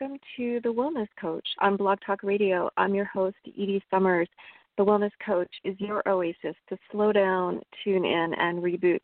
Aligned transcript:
Welcome 0.00 0.18
to 0.38 0.58
The 0.62 0.72
Wellness 0.72 1.08
Coach 1.20 1.46
on 1.60 1.76
Blog 1.76 1.98
Talk 2.06 2.22
Radio. 2.22 2.70
I'm 2.78 2.94
your 2.94 3.04
host, 3.04 3.36
Edie 3.46 3.84
Summers. 3.90 4.28
The 4.78 4.84
Wellness 4.84 5.10
Coach 5.24 5.50
is 5.64 5.78
your 5.78 6.02
oasis 6.08 6.56
to 6.70 6.78
slow 6.90 7.12
down, 7.12 7.60
tune 7.84 8.06
in, 8.06 8.32
and 8.38 8.62
reboot. 8.62 9.02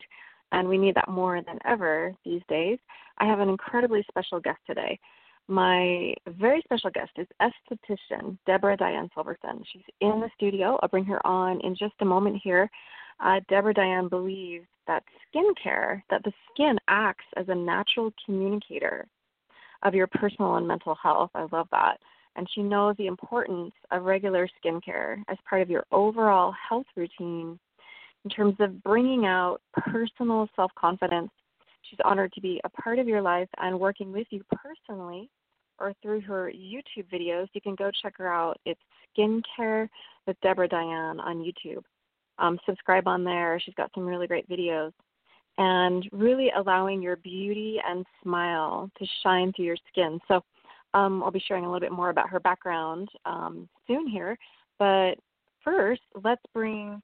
And 0.51 0.67
we 0.67 0.79
need 0.79 0.95
that 0.95 1.07
more 1.07 1.43
than 1.43 1.59
ever 1.63 2.11
these 2.25 2.41
days. 2.49 2.79
I 3.19 3.25
have 3.25 3.39
an 3.39 3.49
incredibly 3.49 4.03
special 4.09 4.39
guest 4.39 4.57
today. 4.65 4.97
My 5.47 6.15
very 6.25 6.59
special 6.63 6.89
guest 6.89 7.11
is 7.17 7.27
esthetician 7.39 8.39
Debra 8.47 8.75
Dianne 8.75 9.09
Silverson. 9.13 9.63
She's 9.71 9.83
in 10.01 10.19
the 10.19 10.29
studio. 10.35 10.79
I'll 10.81 10.89
bring 10.89 11.05
her 11.05 11.25
on 11.25 11.61
in 11.61 11.75
just 11.75 11.93
a 11.99 12.05
moment 12.05 12.41
here. 12.43 12.67
Uh, 13.19 13.41
Debra 13.47 13.75
Dianne 13.75 14.09
believes 14.09 14.65
that 14.87 15.03
skincare, 15.27 16.01
that 16.09 16.23
the 16.23 16.33
skin 16.51 16.79
acts 16.87 17.25
as 17.37 17.45
a 17.49 17.55
natural 17.55 18.11
communicator 18.25 19.07
of 19.83 19.93
your 19.93 20.07
personal 20.07 20.55
and 20.55 20.67
mental 20.67 20.95
health. 20.95 21.31
I 21.35 21.47
love 21.51 21.67
that. 21.71 21.97
And 22.35 22.47
she 22.53 22.61
knows 22.61 22.95
the 22.97 23.07
importance 23.07 23.73
of 23.91 24.03
regular 24.03 24.47
skincare 24.63 25.23
as 25.27 25.37
part 25.49 25.61
of 25.61 25.69
your 25.69 25.85
overall 25.91 26.53
health 26.69 26.85
routine 26.95 27.59
in 28.23 28.29
terms 28.29 28.55
of 28.59 28.83
bringing 28.83 29.25
out 29.25 29.59
personal 29.73 30.47
self 30.55 30.71
confidence. 30.75 31.31
She's 31.89 31.99
honored 32.05 32.33
to 32.33 32.41
be 32.41 32.61
a 32.63 32.69
part 32.69 32.99
of 32.99 33.07
your 33.07 33.21
life 33.21 33.49
and 33.57 33.79
working 33.79 34.11
with 34.11 34.27
you 34.29 34.43
personally 34.51 35.29
or 35.79 35.93
through 36.01 36.21
her 36.21 36.51
YouTube 36.53 37.09
videos. 37.11 37.47
You 37.53 37.61
can 37.61 37.75
go 37.75 37.89
check 38.01 38.13
her 38.17 38.31
out. 38.31 38.59
It's 38.65 38.79
Skincare 39.17 39.89
with 40.27 40.37
Debra 40.41 40.69
Dianne 40.69 41.19
on 41.19 41.37
YouTube. 41.37 41.83
Um, 42.37 42.59
subscribe 42.65 43.07
on 43.07 43.23
there. 43.23 43.59
She's 43.63 43.73
got 43.75 43.91
some 43.93 44.05
really 44.05 44.27
great 44.27 44.47
videos 44.49 44.91
and 45.59 46.07
really 46.13 46.51
allowing 46.55 47.01
your 47.01 47.17
beauty 47.17 47.79
and 47.85 48.05
smile 48.23 48.89
to 48.97 49.05
shine 49.21 49.51
through 49.53 49.65
your 49.65 49.77
skin. 49.91 50.17
So 50.27 50.41
um, 50.93 51.21
I'll 51.21 51.31
be 51.31 51.43
sharing 51.45 51.65
a 51.65 51.67
little 51.67 51.81
bit 51.81 51.91
more 51.91 52.09
about 52.09 52.29
her 52.29 52.39
background 52.39 53.09
um, 53.25 53.67
soon 53.85 54.07
here. 54.07 54.37
But 54.79 55.15
first, 55.63 56.01
let's 56.23 56.41
bring 56.53 57.01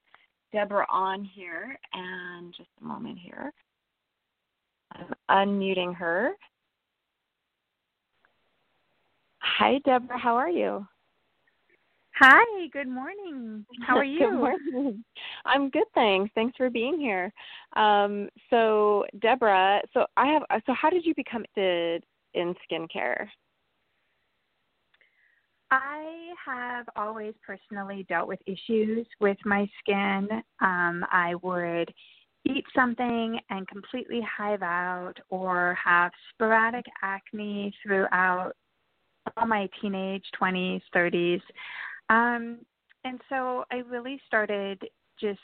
Debra 0.53 0.85
on 0.89 1.25
here 1.25 1.77
and 1.93 2.53
just 2.55 2.69
a 2.81 2.85
moment 2.85 3.19
here. 3.21 3.51
I'm 4.93 5.49
unmuting 5.49 5.93
her. 5.95 6.31
Hi, 9.39 9.79
Debra. 9.83 10.17
How 10.17 10.35
are 10.35 10.49
you? 10.49 10.87
Hi, 12.19 12.67
good 12.71 12.87
morning. 12.87 13.65
How 13.85 13.97
are 13.97 14.03
you? 14.09 14.19
good 14.19 14.33
morning. 14.33 15.03
I'm 15.45 15.69
good, 15.69 15.83
thanks. 15.93 16.31
Thanks 16.33 16.55
for 16.55 16.69
being 16.69 16.97
here. 16.97 17.33
Um, 17.75 18.29
so, 18.49 19.05
Debra, 19.19 19.81
so 19.93 20.05
I 20.15 20.27
have. 20.27 20.43
So, 20.65 20.73
how 20.73 20.89
did 20.89 21.05
you 21.05 21.13
become 21.15 21.43
interested 21.55 22.05
in 22.33 22.55
skincare? 22.69 23.27
I 25.71 26.29
have 26.45 26.85
always 26.95 27.33
personally 27.45 28.05
dealt 28.07 28.27
with 28.29 28.39
issues 28.45 29.05
with 29.19 29.37
my 29.45 29.67
skin. 29.79 30.29
Um, 30.61 31.05
I 31.11 31.33
would 31.41 31.93
eat 32.45 32.63
something 32.73 33.39
and 33.49 33.67
completely 33.67 34.21
hive 34.37 34.61
out, 34.61 35.15
or 35.29 35.77
have 35.83 36.11
sporadic 36.33 36.85
acne 37.01 37.73
throughout 37.83 38.53
all 39.35 39.47
my 39.47 39.67
teenage 39.81 40.23
20s, 40.39 40.81
30s. 40.95 41.41
Um, 42.09 42.59
and 43.03 43.19
so 43.29 43.65
I 43.71 43.77
really 43.77 44.19
started 44.27 44.81
just 45.19 45.39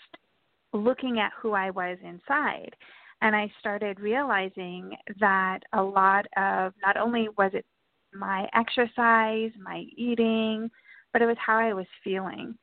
looking 0.73 1.19
at 1.19 1.31
who 1.39 1.53
I 1.53 1.69
was 1.69 1.97
inside. 2.03 2.75
And 3.21 3.35
I 3.35 3.51
started 3.59 3.99
realizing 3.99 4.95
that 5.19 5.59
a 5.73 5.81
lot 5.81 6.25
of 6.37 6.73
not 6.83 6.97
only 6.97 7.29
was 7.37 7.51
it 7.53 7.65
my 8.13 8.47
exercise, 8.53 9.51
my 9.61 9.85
eating, 9.95 10.69
but 11.13 11.21
it 11.21 11.27
was 11.27 11.37
how 11.45 11.57
I 11.57 11.73
was 11.73 11.85
feeling. 12.03 12.57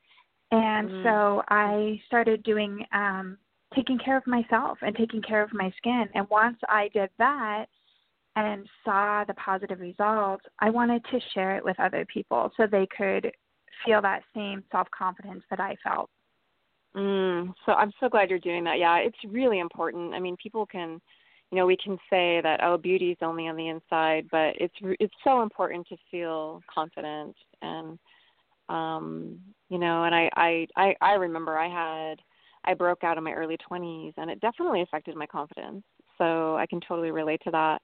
And 0.51 0.91
Mm. 0.91 1.03
so 1.03 1.43
I 1.49 2.01
started 2.07 2.43
doing 2.43 2.85
um 2.93 3.39
taking 3.75 3.99
care 3.99 4.17
of 4.17 4.27
myself 4.27 4.79
and 4.81 4.97
taking 4.97 5.21
care 5.21 5.43
of 5.43 5.53
my 5.53 5.71
skin. 5.77 6.09
And 6.15 6.27
once 6.31 6.57
I 6.69 6.89
did 6.95 7.11
that 7.19 7.67
and 8.35 8.67
saw 8.85 9.25
the 9.25 9.35
positive 9.35 9.81
results, 9.81 10.45
I 10.61 10.71
wanted 10.71 11.05
to 11.11 11.21
share 11.35 11.57
it 11.57 11.65
with 11.65 11.79
other 11.79 12.07
people 12.07 12.51
so 12.57 12.67
they 12.67 12.87
could 12.97 13.31
feel 13.85 14.03
that 14.03 14.23
same 14.35 14.63
self 14.71 14.89
confidence 14.91 15.43
that 15.51 15.61
I 15.61 15.77
felt. 15.83 16.11
Mm, 16.97 17.53
so 17.67 17.73
I'm 17.73 17.93
so 18.01 18.09
glad 18.09 18.31
you're 18.31 18.39
doing 18.39 18.65
that. 18.65 18.79
Yeah, 18.79 18.97
it's 18.97 19.19
really 19.29 19.61
important. 19.61 20.15
I 20.15 20.21
mean, 20.21 20.37
people 20.43 20.67
can, 20.67 21.01
you 21.51 21.59
know, 21.59 21.67
we 21.67 21.77
can 21.83 21.99
say 22.11 22.41
that 22.43 22.61
oh, 22.63 22.77
beauty 22.79 23.11
is 23.11 23.19
only 23.23 23.49
on 23.49 23.57
the 23.57 23.69
inside, 23.69 24.27
but 24.31 24.55
it's 24.57 24.75
it's 25.01 25.15
so 25.23 25.43
important 25.43 25.87
to 25.89 25.97
feel 26.11 26.63
confident 26.73 27.37
and, 27.63 27.99
um, 28.69 29.39
you 29.69 29.79
know, 29.79 30.05
and 30.05 30.15
I 30.15 30.31
I 30.37 30.67
I, 30.77 30.95
I 31.01 31.13
remember 31.13 31.59
I 31.59 31.69
had 31.69 32.19
I 32.65 32.75
broke 32.75 33.05
out 33.05 33.19
in 33.19 33.25
my 33.25 33.33
early 33.33 33.57
20s, 33.71 34.15
and 34.17 34.31
it 34.31 34.41
definitely 34.41 34.83
affected 34.83 35.17
my 35.17 35.27
confidence. 35.27 35.85
So 36.19 36.57
I 36.57 36.67
can 36.67 36.81
totally 36.81 37.11
relate 37.11 37.41
to 37.45 37.51
that. 37.53 37.81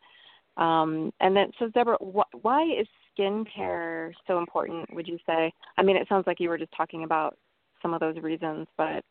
Um, 0.61 1.13
and 1.21 1.35
then, 1.37 1.51
so 1.59 1.69
Debra, 1.69 1.97
wh- 2.01 2.45
why 2.45 2.63
is 2.65 2.87
skincare 3.17 4.13
so 4.27 4.39
important? 4.39 4.93
Would 4.95 5.09
you 5.09 5.19
say? 5.27 5.53
I 5.77 5.83
mean, 5.83 5.97
it 5.97 6.09
sounds 6.09 6.27
like 6.27 6.41
you 6.41 6.49
were 6.49 6.59
just 6.59 6.73
talking 6.77 7.05
about 7.05 7.37
some 7.83 7.95
of 7.95 8.01
those 8.01 8.17
reasons, 8.17 8.67
but 8.77 9.05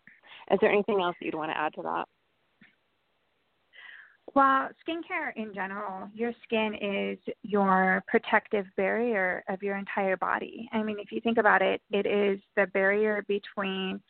is 0.52 0.60
there 0.62 0.72
anything 0.72 1.02
else 1.02 1.16
that 1.20 1.26
you'd 1.26 1.36
want 1.36 1.52
to 1.52 1.58
add 1.58 1.74
to 1.76 1.82
that? 1.84 2.06
Well, 4.36 4.70
skincare 4.88 5.36
in 5.36 5.54
general, 5.54 6.10
your 6.14 6.32
skin 6.44 6.74
is 6.82 7.34
your 7.44 8.04
protective 8.08 8.66
barrier 8.76 9.44
of 9.48 9.62
your 9.62 9.78
entire 9.78 10.18
body. 10.18 10.68
I 10.74 10.82
mean, 10.82 10.98
if 11.00 11.12
you 11.12 11.22
think 11.22 11.38
about 11.38 11.62
it, 11.62 11.82
it 11.92 12.08
is 12.08 12.40
the 12.56 12.66
barrier 12.74 13.24
between 13.28 14.02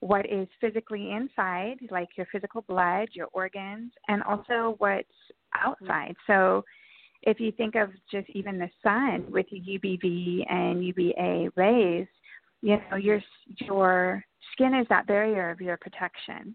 what 0.00 0.26
is 0.30 0.46
physically 0.60 1.12
inside, 1.12 1.76
like 1.90 2.08
your 2.16 2.26
physical 2.30 2.62
blood, 2.62 3.08
your 3.12 3.28
organs, 3.32 3.92
and 4.08 4.22
also 4.22 4.76
what's 4.78 5.08
outside. 5.54 6.14
So, 6.26 6.64
if 7.22 7.40
you 7.40 7.52
think 7.52 7.74
of 7.74 7.90
just 8.10 8.28
even 8.30 8.58
the 8.58 8.70
sun 8.82 9.26
with 9.30 9.46
UVB 9.52 10.44
and 10.50 10.84
UVA 10.84 11.48
rays, 11.56 12.06
you 12.62 12.76
know 12.90 12.96
your 12.96 13.20
your 13.60 14.24
skin 14.52 14.74
is 14.74 14.86
that 14.88 15.06
barrier 15.06 15.50
of 15.50 15.60
your 15.60 15.76
protection 15.76 16.54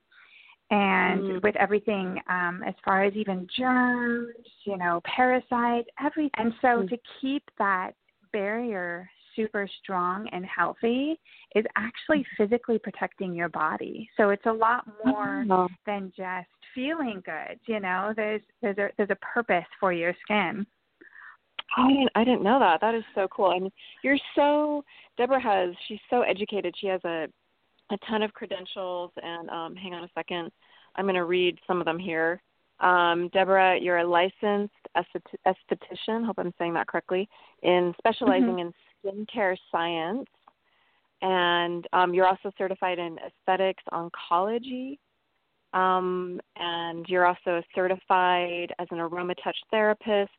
and 0.69 1.24
Mm. 1.24 1.44
with 1.44 1.56
everything 1.56 2.22
um, 2.28 2.62
as 2.64 2.75
far 2.84 3.04
as 3.04 3.14
even 3.16 3.48
germs, 3.56 4.36
you 4.66 4.78
know, 4.78 5.02
parasites, 5.06 5.88
everything. 6.00 6.31
And 6.38 6.54
so 6.62 6.84
Mm. 6.84 6.90
to 6.90 6.98
keep 7.22 7.44
that 7.58 7.96
barrier 8.34 9.10
super 9.36 9.68
strong 9.81 10.28
and 10.30 10.46
healthy 10.46 11.18
is 11.56 11.66
actually 11.75 12.25
physically 12.36 12.80
protecting 12.80 13.34
your 13.34 13.50
body. 13.50 14.10
So 14.18 14.31
it's 14.31 14.46
a 14.46 14.52
lot 14.52 14.86
more 15.06 15.46
Oh. 15.50 15.70
than 15.86 16.12
just 16.18 16.50
feeling 16.77 17.24
good. 17.25 17.59
You 17.65 17.79
know, 17.79 18.13
there's 18.15 18.41
there's 18.62 18.77
a 18.77 18.89
there's 18.97 19.09
a 19.09 19.15
purpose 19.15 19.65
for 19.79 19.91
your 19.91 20.13
skin. 20.21 20.65
I 21.75 21.88
didn't 21.88 22.09
I 22.13 22.24
didn't 22.24 22.44
know 22.44 22.59
that. 22.59 22.79
That 22.81 22.94
is 22.94 23.03
so 23.15 23.27
cool. 23.29 23.51
And 23.51 23.71
you're 24.03 24.19
so 24.35 24.85
Debra 25.18 25.41
has 25.41 25.74
she's 25.88 26.00
so 26.12 26.21
educated. 26.21 26.75
She 26.79 26.85
has 26.88 27.01
a 27.03 27.27
a 27.89 27.97
ton 28.09 28.21
of 28.21 28.33
credentials, 28.33 29.12
and 29.24 29.50
um, 29.50 29.75
hang 29.75 29.94
on 29.95 30.03
a 30.03 30.09
second. 30.13 30.51
I'm 30.95 31.06
going 31.06 31.15
to 31.15 31.25
read 31.25 31.57
some 31.65 31.79
of 31.79 31.85
them 31.85 31.97
here. 31.97 32.41
Um, 32.79 33.29
Debra, 33.33 33.79
you're 33.79 34.00
a 34.00 34.07
licensed 34.07 34.74
esthetician. 34.95 36.25
Hope 36.25 36.38
I'm 36.38 36.53
saying 36.59 36.74
that 36.74 36.88
correctly. 36.88 37.27
In 37.63 37.94
specializing 37.97 38.57
mm-hmm. 38.57 39.13
in 39.13 39.25
skincare 39.27 39.56
science, 39.71 40.27
and 41.21 41.88
um, 41.94 42.13
you're 42.13 42.27
also 42.27 42.51
certified 42.57 43.00
in 43.00 43.18
aesthetics 43.25 43.83
oncology. 43.91 45.00
Um, 45.77 46.39
and 46.56 47.06
you're 47.07 47.27
also 47.27 47.62
certified 47.75 48.74
as 48.79 48.88
an 48.89 49.00
aroma 49.00 49.35
touch 49.44 49.57
therapist. 49.69 50.31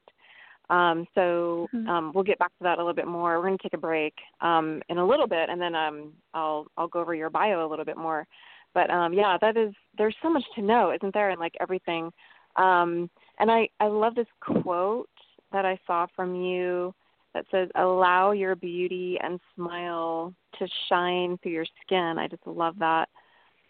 Um, 0.69 1.06
so 1.14 1.69
mm-hmm. 1.75 1.88
um, 1.88 2.12
we'll 2.14 2.25
get 2.25 2.38
back 2.38 2.50
to 2.58 2.64
that 2.64 2.79
a 2.79 2.81
little 2.81 2.94
bit 2.94 3.06
more. 3.06 3.38
We're 3.38 3.46
going 3.46 3.58
to 3.58 3.62
take 3.62 3.75
a 3.75 3.79
break 3.79 4.14
um, 4.40 4.82
in 4.88 4.99
a 4.99 5.06
little 5.06 5.26
bit, 5.26 5.49
and 5.49 5.61
then 5.61 5.75
um, 5.75 6.12
I'll 6.35 6.67
I'll 6.76 6.88
go 6.88 7.00
over 7.00 7.14
your 7.14 7.31
bio 7.31 7.67
a 7.67 7.69
little 7.69 7.85
bit 7.85 7.96
more. 7.96 8.26
But 8.75 8.90
um, 8.90 9.14
yeah, 9.14 9.38
that 9.40 9.56
is 9.56 9.73
there's 9.96 10.17
so 10.23 10.31
much 10.31 10.44
to 10.56 10.62
know, 10.62 10.93
isn't 10.93 11.14
there? 11.14 11.31
And 11.31 11.40
like 11.40 11.55
everything. 11.61 12.12
Um, 12.56 13.08
and 13.38 13.50
I 13.50 13.69
I 13.81 13.87
love 13.87 14.14
this 14.14 14.26
quote 14.40 15.08
that 15.52 15.64
I 15.64 15.79
saw 15.87 16.06
from 16.14 16.35
you 16.35 16.94
that 17.32 17.46
says, 17.50 17.69
"Allow 17.76 18.32
your 18.32 18.56
beauty 18.56 19.17
and 19.23 19.40
smile 19.55 20.35
to 20.58 20.67
shine 20.88 21.38
through 21.38 21.52
your 21.52 21.67
skin." 21.82 22.19
I 22.19 22.26
just 22.26 22.46
love 22.46 22.75
that. 22.81 23.08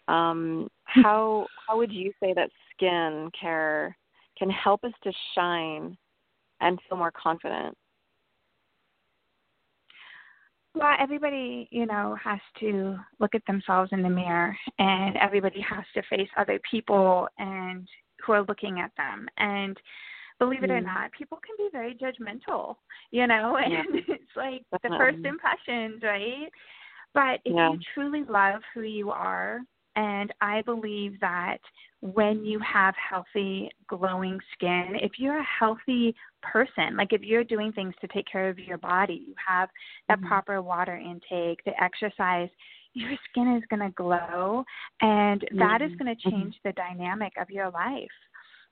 Um, 0.09 0.69
how 0.85 1.45
how 1.67 1.77
would 1.77 1.91
you 1.91 2.11
say 2.19 2.33
that 2.33 2.49
skin 2.73 3.29
care 3.39 3.95
can 4.37 4.49
help 4.49 4.83
us 4.83 4.93
to 5.03 5.11
shine 5.35 5.95
and 6.61 6.79
feel 6.87 6.97
more 6.97 7.11
confident? 7.11 7.77
Well, 10.75 10.95
everybody, 10.99 11.67
you 11.71 11.85
know, 11.85 12.15
has 12.23 12.39
to 12.59 12.97
look 13.19 13.35
at 13.35 13.45
themselves 13.47 13.89
in 13.91 14.01
the 14.01 14.09
mirror, 14.09 14.55
and 14.77 15.17
everybody 15.17 15.61
has 15.61 15.83
to 15.93 16.01
face 16.09 16.29
other 16.37 16.59
people 16.69 17.27
and 17.37 17.87
who 18.25 18.33
are 18.33 18.45
looking 18.47 18.79
at 18.79 18.91
them. 18.97 19.27
And 19.37 19.77
believe 20.39 20.63
it 20.63 20.71
or 20.71 20.81
not, 20.81 21.11
people 21.11 21.39
can 21.45 21.55
be 21.57 21.69
very 21.71 21.95
judgmental, 21.95 22.75
you 23.11 23.27
know, 23.27 23.57
and 23.63 23.73
yeah. 23.73 23.81
it's 24.07 24.23
like 24.35 24.63
Definitely. 24.71 24.89
the 24.89 24.97
first 24.97 25.25
impressions, 25.25 26.01
right? 26.03 26.49
But 27.13 27.39
if 27.45 27.55
yeah. 27.55 27.71
you 27.71 27.79
truly 27.93 28.23
love 28.29 28.61
who 28.73 28.81
you 28.81 29.11
are, 29.11 29.61
and 29.99 30.33
I 30.39 30.61
believe 30.61 31.19
that 31.19 31.57
when 31.99 32.45
you 32.45 32.57
have 32.59 32.95
healthy, 32.97 33.69
glowing 33.89 34.39
skin, 34.53 34.93
if 35.01 35.11
you're 35.17 35.39
a 35.39 35.47
healthy 35.59 36.15
person, 36.41 36.95
like 36.95 37.11
if 37.11 37.21
you're 37.21 37.43
doing 37.43 37.73
things 37.73 37.93
to 37.99 38.07
take 38.07 38.25
care 38.31 38.47
of 38.47 38.57
your 38.57 38.77
body, 38.77 39.25
you 39.27 39.33
have 39.45 39.67
that 40.07 40.19
mm-hmm. 40.19 40.27
proper 40.29 40.61
water 40.61 40.95
intake, 40.95 41.59
the 41.65 41.73
exercise, 41.83 42.47
your 42.93 43.11
skin 43.29 43.57
is 43.57 43.63
going 43.69 43.81
to 43.81 43.93
glow 43.95 44.63
and 45.01 45.41
mm-hmm. 45.41 45.59
that 45.59 45.81
is 45.81 45.91
mm-hmm. 45.91 46.03
going 46.03 46.15
to 46.15 46.27
mm-hmm. 46.27 46.41
change 46.41 46.55
mm-hmm. 46.55 46.69
the 46.69 46.73
dynamic 46.73 47.33
of 47.39 47.49
your 47.49 47.69
life 47.69 48.07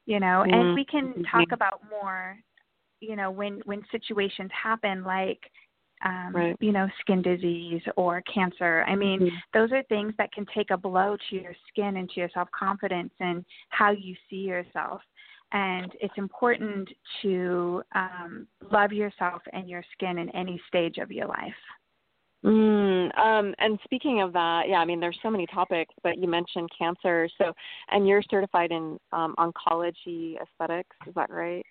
you 0.06 0.20
know 0.20 0.42
and 0.42 0.54
mm-hmm. 0.54 0.76
we 0.76 0.86
can 0.86 1.24
talk 1.32 1.52
about 1.52 1.82
more 1.90 2.36
you 3.00 3.16
know 3.16 3.30
when 3.30 3.62
when 3.66 3.84
situations 3.92 4.50
happen 4.52 5.04
like 5.04 5.40
um, 6.06 6.32
right. 6.34 6.56
you 6.60 6.72
know, 6.72 6.88
skin 7.02 7.22
disease 7.22 7.82
or 7.96 8.22
cancer. 8.32 8.84
I 8.88 8.96
mean, 8.96 9.22
mm-hmm. 9.22 9.36
those 9.54 9.72
are 9.72 9.84
things 9.84 10.14
that 10.18 10.32
can 10.32 10.46
take 10.56 10.72
a 10.72 10.78
blow 10.78 11.18
to 11.30 11.36
your 11.36 11.56
skin 11.70 11.98
and 11.98 12.10
to 12.12 12.20
your 12.20 12.30
self 12.34 12.50
confidence 12.58 13.14
and 13.20 13.44
how 13.70 13.92
you 13.92 14.16
see 14.30 14.38
yourself. 14.38 15.02
And 15.54 15.92
it's 16.02 16.14
important 16.18 16.90
to 17.22 17.82
um, 17.96 18.48
love 18.72 18.92
yourself 18.92 19.42
and 19.54 19.70
your 19.70 19.84
skin 19.94 20.18
in 20.18 20.30
any 20.36 20.62
stage 20.68 20.98
of 20.98 21.12
your 21.12 21.28
life. 21.28 21.54
Mm, 22.46 23.18
um, 23.18 23.56
and 23.58 23.80
speaking 23.84 24.22
of 24.22 24.32
that, 24.34 24.64
yeah, 24.68 24.78
I 24.78 24.86
mean, 24.86 25.00
there's 25.00 25.18
so 25.24 25.30
many 25.30 25.46
topics, 25.48 25.94
but 26.04 26.18
you 26.18 26.28
mentioned 26.28 26.70
cancer. 26.78 27.28
So, 27.38 27.54
and 27.90 28.08
you're 28.08 28.22
certified 28.30 28.72
in 28.72 29.00
um, 29.12 29.36
oncology 29.40 30.36
aesthetics, 30.42 30.96
is 31.08 31.16
that 31.16 31.30
right? 31.30 31.66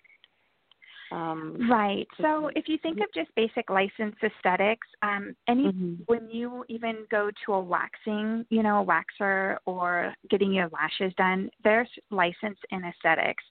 Um, 1.11 1.69
right. 1.69 2.07
So 2.21 2.49
if 2.55 2.67
you 2.67 2.77
think 2.81 2.97
of 2.97 3.05
just 3.13 3.33
basic 3.35 3.69
licensed 3.69 4.17
aesthetics, 4.23 4.87
um, 5.01 5.35
any 5.47 5.65
mm-hmm. 5.65 5.93
when 6.05 6.29
you 6.29 6.65
even 6.67 7.05
go 7.09 7.29
to 7.45 7.53
a 7.53 7.59
waxing, 7.59 8.45
you 8.49 8.63
know, 8.63 8.81
a 8.81 8.85
waxer 8.85 9.57
or 9.65 10.13
getting 10.29 10.51
your 10.51 10.69
lashes 10.69 11.13
done, 11.17 11.49
there's 11.63 11.89
license 12.11 12.57
in 12.71 12.83
aesthetics. 12.83 13.43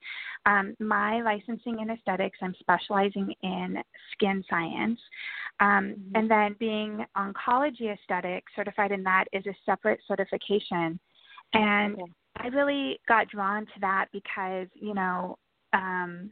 Um, 0.44 0.74
my 0.80 1.22
licensing 1.22 1.80
in 1.80 1.90
aesthetics, 1.90 2.38
I'm 2.42 2.54
specializing 2.60 3.32
in 3.42 3.78
skin 4.12 4.44
science, 4.48 5.00
um, 5.60 5.94
mm-hmm. 5.96 6.16
and 6.16 6.30
then 6.30 6.56
being 6.58 7.04
oncology 7.16 7.92
aesthetic 7.92 8.44
certified 8.54 8.92
in 8.92 9.02
that 9.04 9.24
is 9.32 9.46
a 9.46 9.56
separate 9.64 10.00
certification, 10.06 11.00
and 11.54 11.94
okay. 11.94 12.12
I 12.36 12.48
really 12.48 13.00
got 13.08 13.28
drawn 13.28 13.64
to 13.64 13.80
that 13.80 14.06
because 14.12 14.68
you 14.74 14.94
know. 14.94 15.38
Um, 15.72 16.30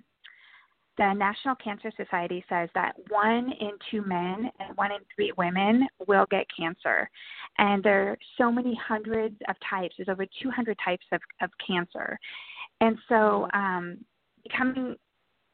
the 0.97 1.13
National 1.13 1.55
Cancer 1.57 1.91
Society 1.97 2.45
says 2.49 2.69
that 2.75 2.95
one 3.09 3.53
in 3.61 3.71
two 3.91 4.03
men 4.03 4.51
and 4.61 4.77
one 4.77 4.93
in 4.93 4.99
three 5.15 5.33
women 5.37 5.87
will 6.07 6.27
get 6.31 6.47
cancer. 6.57 7.11
And 7.59 7.83
there 7.83 8.11
are 8.11 8.19
so 8.39 8.51
many 8.51 8.79
hundreds 8.87 9.37
of 9.49 9.57
types, 9.69 9.95
there's 9.97 10.09
over 10.09 10.27
200 10.43 10.77
types 10.85 11.05
of, 11.13 11.21
of 11.41 11.51
cancer. 11.67 12.19
And 12.81 12.97
so 13.09 13.49
um, 13.55 13.99
becoming 14.43 14.97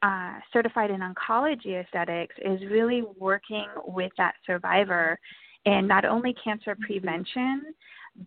uh, 0.03 0.39
certified 0.51 0.91
in 0.91 1.01
oncology 1.01 1.83
aesthetics 1.83 2.35
is 2.43 2.59
really 2.69 3.03
working 3.19 3.67
with 3.85 4.11
that 4.17 4.33
survivor 4.45 5.17
in 5.65 5.87
not 5.87 6.05
only 6.05 6.35
cancer 6.43 6.75
prevention, 6.85 7.73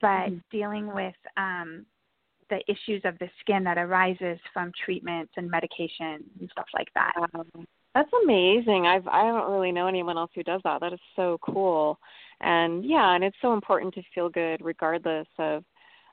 but 0.00 0.06
mm-hmm. 0.06 0.36
dealing 0.50 0.92
with 0.92 1.14
um, 1.36 1.84
the 2.50 2.60
issues 2.68 3.02
of 3.04 3.18
the 3.18 3.28
skin 3.40 3.64
that 3.64 3.78
arises 3.78 4.38
from 4.52 4.72
treatments 4.84 5.32
and 5.36 5.50
medication 5.50 6.24
and 6.40 6.48
stuff 6.50 6.66
like 6.74 6.88
that. 6.94 7.12
Um, 7.34 7.66
that's 7.94 8.10
amazing. 8.24 8.86
I've 8.86 9.06
I 9.06 9.22
don't 9.22 9.50
really 9.50 9.72
know 9.72 9.86
anyone 9.86 10.18
else 10.18 10.30
who 10.34 10.42
does 10.42 10.60
that. 10.64 10.80
That 10.80 10.92
is 10.92 11.00
so 11.14 11.38
cool. 11.42 11.98
And 12.40 12.84
yeah, 12.84 13.14
and 13.14 13.22
it's 13.22 13.36
so 13.40 13.52
important 13.52 13.94
to 13.94 14.02
feel 14.14 14.28
good 14.28 14.64
regardless 14.64 15.28
of 15.38 15.64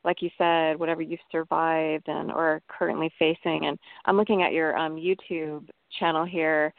like 0.03 0.21
you 0.21 0.29
said, 0.37 0.79
whatever 0.79 1.01
you've 1.01 1.19
survived 1.31 2.07
and 2.07 2.31
or 2.31 2.45
are 2.45 2.61
currently 2.67 3.11
facing. 3.19 3.65
And 3.65 3.77
I'm 4.05 4.17
looking 4.17 4.43
at 4.43 4.53
your 4.53 4.77
um 4.77 4.95
YouTube 4.95 5.67
channel 5.99 6.25
here, 6.25 6.73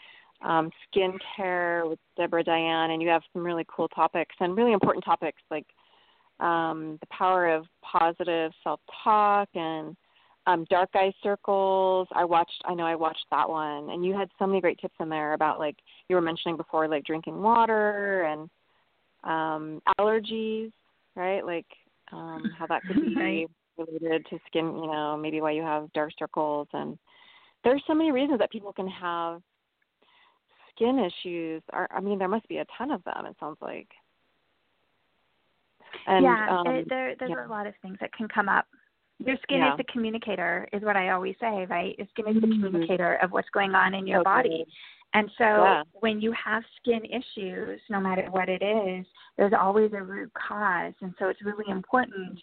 um, 0.44 0.70
skincare 0.94 1.88
with 1.88 1.98
Debra 2.16 2.44
Dianne, 2.44 2.90
and 2.90 3.02
you 3.02 3.08
have 3.08 3.22
some 3.32 3.44
really 3.44 3.66
cool 3.69 3.88
topics 3.88 4.34
and 4.40 4.56
really 4.56 4.72
important 4.72 5.05
topics 5.05 5.43
like 5.50 5.66
um, 6.43 6.99
the 7.00 7.06
power 7.06 7.55
of 7.55 7.67
positive 7.83 8.53
self-talk 8.65 9.49
and 9.55 9.97
um, 10.46 10.67
dark 10.69 10.91
eye 10.94 11.13
circles. 11.22 12.08
I 12.13 12.25
watched. 12.25 12.63
I 12.65 12.75
know 12.75 12.84
I 12.84 12.96
watched 12.96 13.25
that 13.31 13.49
one, 13.49 13.91
and 13.91 14.05
you 14.05 14.17
had 14.17 14.29
so 14.39 14.46
many 14.46 14.61
great 14.61 14.79
tips 14.81 14.94
in 15.01 15.08
there 15.08 15.34
about 15.34 15.58
like 15.58 15.77
you 16.08 16.17
were 16.17 16.22
mentioning 16.22 16.56
before, 16.56 16.89
like 16.89 17.05
drinking 17.05 17.41
water 17.41 18.25
and 18.25 18.51
um, 19.25 19.81
allergies, 19.99 20.72
right? 21.15 21.46
Like 21.46 21.67
um, 22.11 22.51
how 22.58 22.67
that 22.67 22.82
could 22.82 22.96
be 22.96 23.46
related 23.79 24.27
to 24.31 24.39
skin. 24.49 24.67
You 24.77 24.89
know, 24.89 25.17
maybe 25.17 25.41
why 25.41 25.53
you 25.53 25.63
have 25.63 25.93
dark 25.93 26.11
circles, 26.19 26.67
and 26.72 26.99
there's 27.63 27.82
so 27.87 27.94
many 27.94 28.11
reasons 28.11 28.41
that 28.41 28.51
people 28.51 28.72
can 28.72 28.89
have 28.89 29.41
skin 30.75 30.99
issues. 30.99 31.63
Are 31.72 31.89
I 31.94 32.01
mean, 32.01 32.19
there 32.19 32.27
must 32.27 32.49
be 32.49 32.58
a 32.58 32.67
ton 32.77 32.91
of 32.91 33.05
them. 33.05 33.27
It 33.27 33.37
sounds 33.39 33.58
like. 33.61 33.89
And, 36.16 36.24
yeah, 36.24 36.46
um, 36.50 36.66
it, 36.66 36.88
there 36.88 37.14
there's 37.19 37.31
yeah. 37.31 37.46
a 37.46 37.48
lot 37.48 37.66
of 37.66 37.74
things 37.82 37.96
that 38.00 38.12
can 38.12 38.28
come 38.28 38.48
up. 38.48 38.66
Your 39.19 39.36
skin 39.42 39.58
yeah. 39.58 39.72
is 39.72 39.78
the 39.78 39.84
communicator, 39.84 40.69
is 40.72 40.82
what 40.82 40.96
I 40.96 41.10
always 41.10 41.36
say, 41.40 41.66
right? 41.70 41.94
Your 41.96 42.06
skin 42.10 42.28
is 42.28 42.40
the 42.40 42.46
mm-hmm. 42.46 42.64
communicator 42.64 43.16
of 43.22 43.31
what's 43.31 43.48
going 43.50 43.74
on 43.74 43.94
in 43.94 44.06
your 44.06 44.20
okay. 44.20 44.24
body. 44.24 44.66
And 45.14 45.31
so 45.36 45.44
yeah. 45.44 45.82
when 45.92 46.20
you 46.20 46.32
have 46.32 46.62
skin 46.81 47.02
issues, 47.04 47.81
no 47.90 48.00
matter 48.00 48.26
what 48.31 48.48
it 48.48 48.62
is, 48.62 49.06
there's 49.36 49.52
always 49.58 49.92
a 49.92 50.02
root 50.02 50.32
cause. 50.34 50.94
And 51.02 51.14
so 51.19 51.28
it's 51.28 51.42
really 51.42 51.70
important 51.70 52.40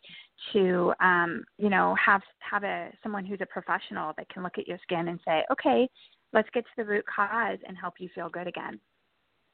to 0.54 0.94
um, 1.02 1.44
you 1.58 1.70
know, 1.70 1.96
have 2.04 2.22
have 2.40 2.64
a 2.64 2.92
someone 3.02 3.26
who's 3.26 3.42
a 3.42 3.46
professional 3.48 4.14
that 4.18 4.30
can 4.30 4.44
look 4.44 4.58
at 4.58 4.68
your 4.68 4.78
skin 4.84 5.08
and 5.08 5.20
say, 5.26 5.44
Okay, 5.52 5.90
let's 6.32 6.50
get 6.54 6.64
to 6.64 6.72
the 6.78 6.86
root 6.86 7.06
cause 7.14 7.58
and 7.68 7.76
help 7.76 7.96
you 8.00 8.08
feel 8.14 8.30
good 8.30 8.48
again 8.48 8.80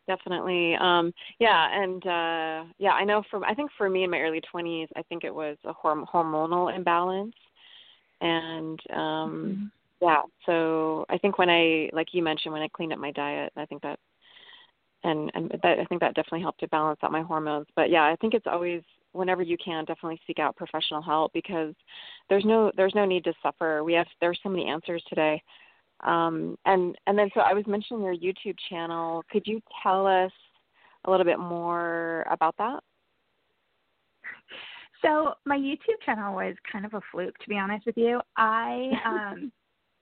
definitely. 0.07 0.75
Um 0.75 1.13
yeah 1.39 1.67
and 1.71 2.05
uh 2.05 2.71
yeah 2.77 2.91
i 2.91 3.03
know 3.03 3.23
for 3.29 3.43
i 3.45 3.53
think 3.53 3.71
for 3.77 3.89
me 3.89 4.03
in 4.03 4.09
my 4.09 4.19
early 4.19 4.41
20s 4.53 4.87
i 4.95 5.01
think 5.03 5.23
it 5.23 5.33
was 5.33 5.57
a 5.65 5.73
horm- 5.73 6.07
hormonal 6.07 6.75
imbalance. 6.75 7.35
And 8.21 8.79
um 8.93 8.99
mm-hmm. 8.99 9.65
yeah 10.01 10.21
so 10.45 11.05
i 11.09 11.17
think 11.17 11.37
when 11.37 11.49
i 11.49 11.89
like 11.93 12.07
you 12.13 12.23
mentioned 12.23 12.53
when 12.53 12.61
i 12.61 12.67
cleaned 12.69 12.93
up 12.93 12.99
my 12.99 13.11
diet 13.11 13.51
i 13.57 13.65
think 13.65 13.81
that 13.81 13.99
and 15.03 15.31
and 15.35 15.51
that 15.63 15.79
i 15.79 15.85
think 15.85 16.01
that 16.01 16.15
definitely 16.15 16.41
helped 16.41 16.59
to 16.61 16.67
balance 16.69 16.99
out 17.03 17.11
my 17.11 17.21
hormones. 17.21 17.67
But 17.75 17.89
yeah 17.89 18.03
i 18.03 18.15
think 18.21 18.33
it's 18.33 18.47
always 18.47 18.81
whenever 19.15 19.41
you 19.41 19.57
can 19.57 19.85
definitely 19.85 20.19
seek 20.27 20.39
out 20.39 20.55
professional 20.55 21.01
help 21.01 21.31
because 21.33 21.73
there's 22.29 22.45
no 22.45 22.71
there's 22.75 22.95
no 22.95 23.05
need 23.05 23.23
to 23.23 23.33
suffer. 23.41 23.83
We 23.83 23.93
have 23.93 24.07
there's 24.21 24.39
so 24.43 24.49
many 24.49 24.67
answers 24.67 25.03
today 25.07 25.41
um, 26.03 26.57
and 26.65 26.97
and 27.07 27.17
then 27.17 27.29
so 27.33 27.41
I 27.41 27.53
was 27.53 27.65
mentioning 27.67 28.03
your 28.03 28.15
YouTube 28.15 28.55
channel. 28.69 29.23
Could 29.31 29.43
you 29.45 29.61
tell 29.81 30.05
us 30.05 30.31
a 31.05 31.11
little 31.11 31.25
bit 31.25 31.39
more 31.39 32.25
about 32.29 32.55
that? 32.57 32.81
So 35.01 35.33
my 35.45 35.57
YouTube 35.57 36.01
channel 36.05 36.35
was 36.35 36.55
kind 36.71 36.85
of 36.85 36.93
a 36.93 37.01
fluke, 37.11 37.37
to 37.39 37.49
be 37.49 37.57
honest 37.57 37.85
with 37.85 37.97
you. 37.97 38.21
I 38.37 38.91
um, 39.05 39.51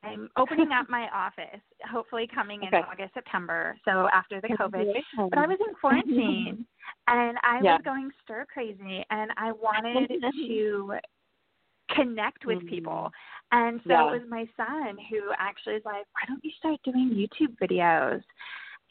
I'm 0.03 0.29
opening 0.37 0.71
up 0.71 0.89
my 0.89 1.07
office, 1.13 1.61
hopefully 1.89 2.27
coming 2.33 2.63
in 2.63 2.67
Okay. 2.69 2.83
August, 2.91 3.13
September. 3.13 3.77
So 3.85 4.07
after 4.13 4.41
the 4.41 4.49
COVID, 4.49 4.85
but 5.29 5.39
I 5.39 5.47
was 5.47 5.57
in 5.65 5.73
quarantine 5.75 6.65
and 7.07 7.37
I 7.43 7.59
Yeah. 7.61 7.75
was 7.75 7.81
going 7.83 8.11
stir 8.23 8.45
crazy, 8.51 9.05
and 9.09 9.31
I 9.37 9.51
wanted 9.51 10.09
to 10.47 10.95
connect 11.93 12.45
with 12.45 12.65
people. 12.67 13.11
And 13.51 13.79
so 13.83 13.89
Yeah. 13.89 14.07
it 14.15 14.19
was 14.21 14.29
my 14.29 14.47
son 14.57 14.97
who 15.09 15.31
actually 15.37 15.75
was 15.75 15.85
like, 15.85 16.05
"Why 16.13 16.21
don't 16.27 16.43
you 16.43 16.51
start 16.57 16.79
doing 16.83 17.09
YouTube 17.11 17.55
videos?" 17.57 18.23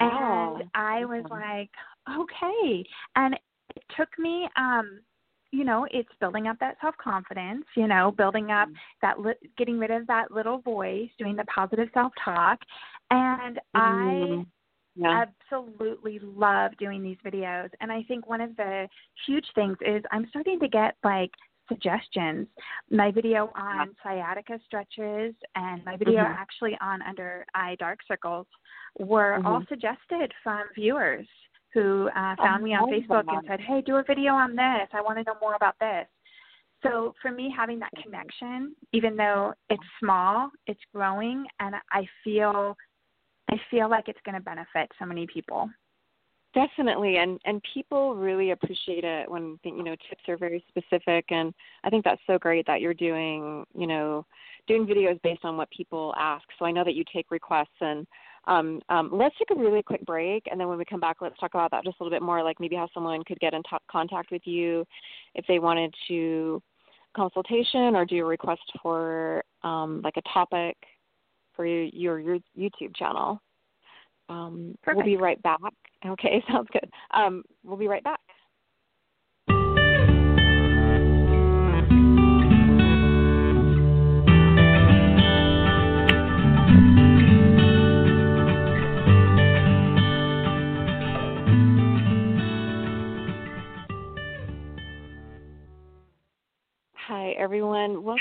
And 0.01 0.63
Oh, 0.63 0.63
I 0.75 1.05
was 1.05 1.25
like, 1.31 1.71
"Okay." 2.09 2.85
And 3.17 3.35
it 3.77 3.85
took 3.97 4.17
me 4.19 4.49
um 4.57 5.01
you 5.55 5.65
know, 5.65 5.87
it's 5.91 6.09
building 6.19 6.47
up 6.47 6.59
that 6.61 6.79
self-confidence, 6.81 7.67
you 7.77 7.87
know, 7.87 8.11
building 8.11 8.51
up 8.51 8.71
that 9.03 9.21
li- 9.21 9.35
getting 9.59 9.79
rid 9.79 9.91
of 9.91 10.07
that 10.07 10.31
little 10.31 10.59
voice, 10.63 11.11
doing 11.19 11.37
the 11.37 11.45
positive 11.45 11.91
self-talk. 11.93 12.59
And 13.11 13.61
I 13.75 13.85
Mhm. 13.85 14.47
yeah. 14.95 15.27
absolutely 15.51 16.19
love 16.21 16.75
doing 16.79 17.03
these 17.03 17.19
videos. 17.19 17.69
And 17.81 17.93
I 17.93 18.03
think 18.05 18.27
one 18.27 18.41
of 18.41 18.57
the 18.57 18.89
huge 19.27 19.47
things 19.55 19.77
is 19.83 20.03
I'm 20.11 20.27
starting 20.31 20.59
to 20.61 20.69
get 20.69 20.97
like 21.05 21.31
suggestions. 21.73 22.47
My 22.91 23.11
video 23.11 23.51
on 23.55 23.95
sciatica 24.03 24.61
stretches 24.67 25.35
and 25.55 25.85
my 25.85 25.97
video 25.97 26.25
Mhm. 26.25 26.37
actually 26.37 26.77
on 26.81 27.03
under 27.03 27.45
eye 27.55 27.77
dark 27.77 28.03
circles 28.05 28.47
were 28.99 29.39
Mhm. 29.39 29.47
all 29.47 29.65
suggested 29.67 30.33
from 30.43 30.69
viewers 30.75 31.29
who 31.73 32.11
uh, 32.11 32.37
found 32.37 32.63
me 32.63 32.75
on 32.75 32.83
love 32.83 32.91
Facebook 32.91 33.25
and 33.33 33.47
said, 33.47 33.61
"Hey, 33.61 33.81
do 33.81 33.97
a 33.97 34.03
video 34.03 34.35
on 34.35 34.55
this. 34.55 34.89
I 34.93 35.01
want 35.01 35.19
to 35.19 35.25
know 35.25 35.39
more 35.41 35.55
about 35.55 35.79
this." 35.79 36.07
So 36.83 37.15
for 37.23 37.31
me, 37.31 37.49
having 37.49 37.79
that 37.79 37.93
connection, 38.03 38.75
even 38.93 39.17
though 39.17 39.55
it's 39.71 39.87
small, 39.99 40.51
it's 40.67 40.85
growing, 40.93 41.47
and 41.61 41.77
I 41.91 42.07
feel, 42.25 42.77
I 43.49 43.57
feel 43.71 43.89
like 43.89 44.09
it's 44.09 44.21
going 44.23 44.35
to 44.35 44.41
benefit 44.41 44.91
so 44.99 45.07
many 45.07 45.27
people. 45.27 45.71
Definitely, 46.55 47.17
and 47.17 47.41
and 47.47 47.63
people 47.73 48.15
really 48.15 48.51
appreciate 48.51 49.05
it 49.05 49.31
when 49.31 49.59
you 49.65 49.83
know 49.83 49.97
tips 50.11 50.25
are 50.29 50.37
very 50.37 50.63
specific, 50.69 51.25
and 51.31 51.55
I 51.83 51.89
think 51.89 52.05
that's 52.05 52.21
so 52.27 52.39
great 52.39 52.67
that 52.67 52.83
you're 52.83 52.93
doing 52.93 53.65
you 53.75 53.87
know 53.87 54.27
doing 54.69 54.87
videos 54.87 55.21
based 55.23 55.47
on 55.47 55.57
what 55.57 55.71
people 55.71 56.15
ask. 56.19 56.45
So 56.59 56.67
I 56.67 56.71
know 56.71 56.85
that 56.85 56.95
you 56.95 57.05
take 57.11 57.31
requests, 57.31 57.69
and 57.81 58.07
um, 58.47 58.83
um, 58.91 59.09
let's 59.11 59.35
take 59.39 59.57
a 59.57 59.59
really 59.59 59.83
quick 59.83 60.05
break, 60.05 60.45
and 60.51 60.61
then 60.61 60.69
when 60.69 60.77
we 60.77 60.85
come 60.85 61.01
back, 61.01 61.23
let's 61.23 61.39
talk 61.39 61.55
about 61.55 61.71
that 61.71 61.85
just 61.85 61.97
a 62.01 62.05
little 62.05 62.15
bit 62.15 62.23
more, 62.25 62.43
like 62.43 62.61
maybe 62.61 62.77
how 62.77 62.89
someone 62.93 63.25
could 63.25 63.41
get 63.41 63.55
in 63.55 63.63
t- 63.63 63.77
contact 63.91 64.31
with 64.31 64.43
you 64.45 64.85
if 65.35 65.47
they 65.47 65.59
wanted 65.59 65.95
to 66.09 66.63
consultation 67.17 67.97
or 67.97 68.05
do 68.05 68.19
a 68.19 68.25
request 68.25 68.63
for 68.83 69.43
um, 69.63 70.03
like 70.05 70.19
a 70.19 70.23
topic 70.35 70.77
for 71.57 71.65
your 71.65 72.19
your 72.19 72.39
YouTube 72.59 72.95
channel. 72.95 73.41
Um, 74.33 74.75
we'll 74.87 75.05
be 75.05 75.17
right 75.17 75.43
back. 75.43 75.59
Okay, 76.07 76.43
sounds 76.51 76.69
good. 76.73 76.91
Um, 77.13 77.43
we'll 77.65 77.77
be 77.77 77.89
right 77.89 78.05
back. 78.05 78.21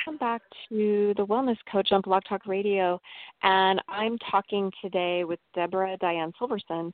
Welcome 0.04 0.18
back 0.18 0.42
to 0.70 1.14
the 1.16 1.26
Wellness 1.28 1.58
Coach 1.72 1.90
on 1.92 2.02
Blog 2.02 2.24
Talk 2.28 2.48
Radio. 2.48 3.00
And 3.44 3.80
I'm 3.88 4.18
talking 4.32 4.72
today 4.82 5.26
with 5.26 5.40
Debra 5.54 5.96
Dianne 6.00 6.34
Silverson. 6.40 6.92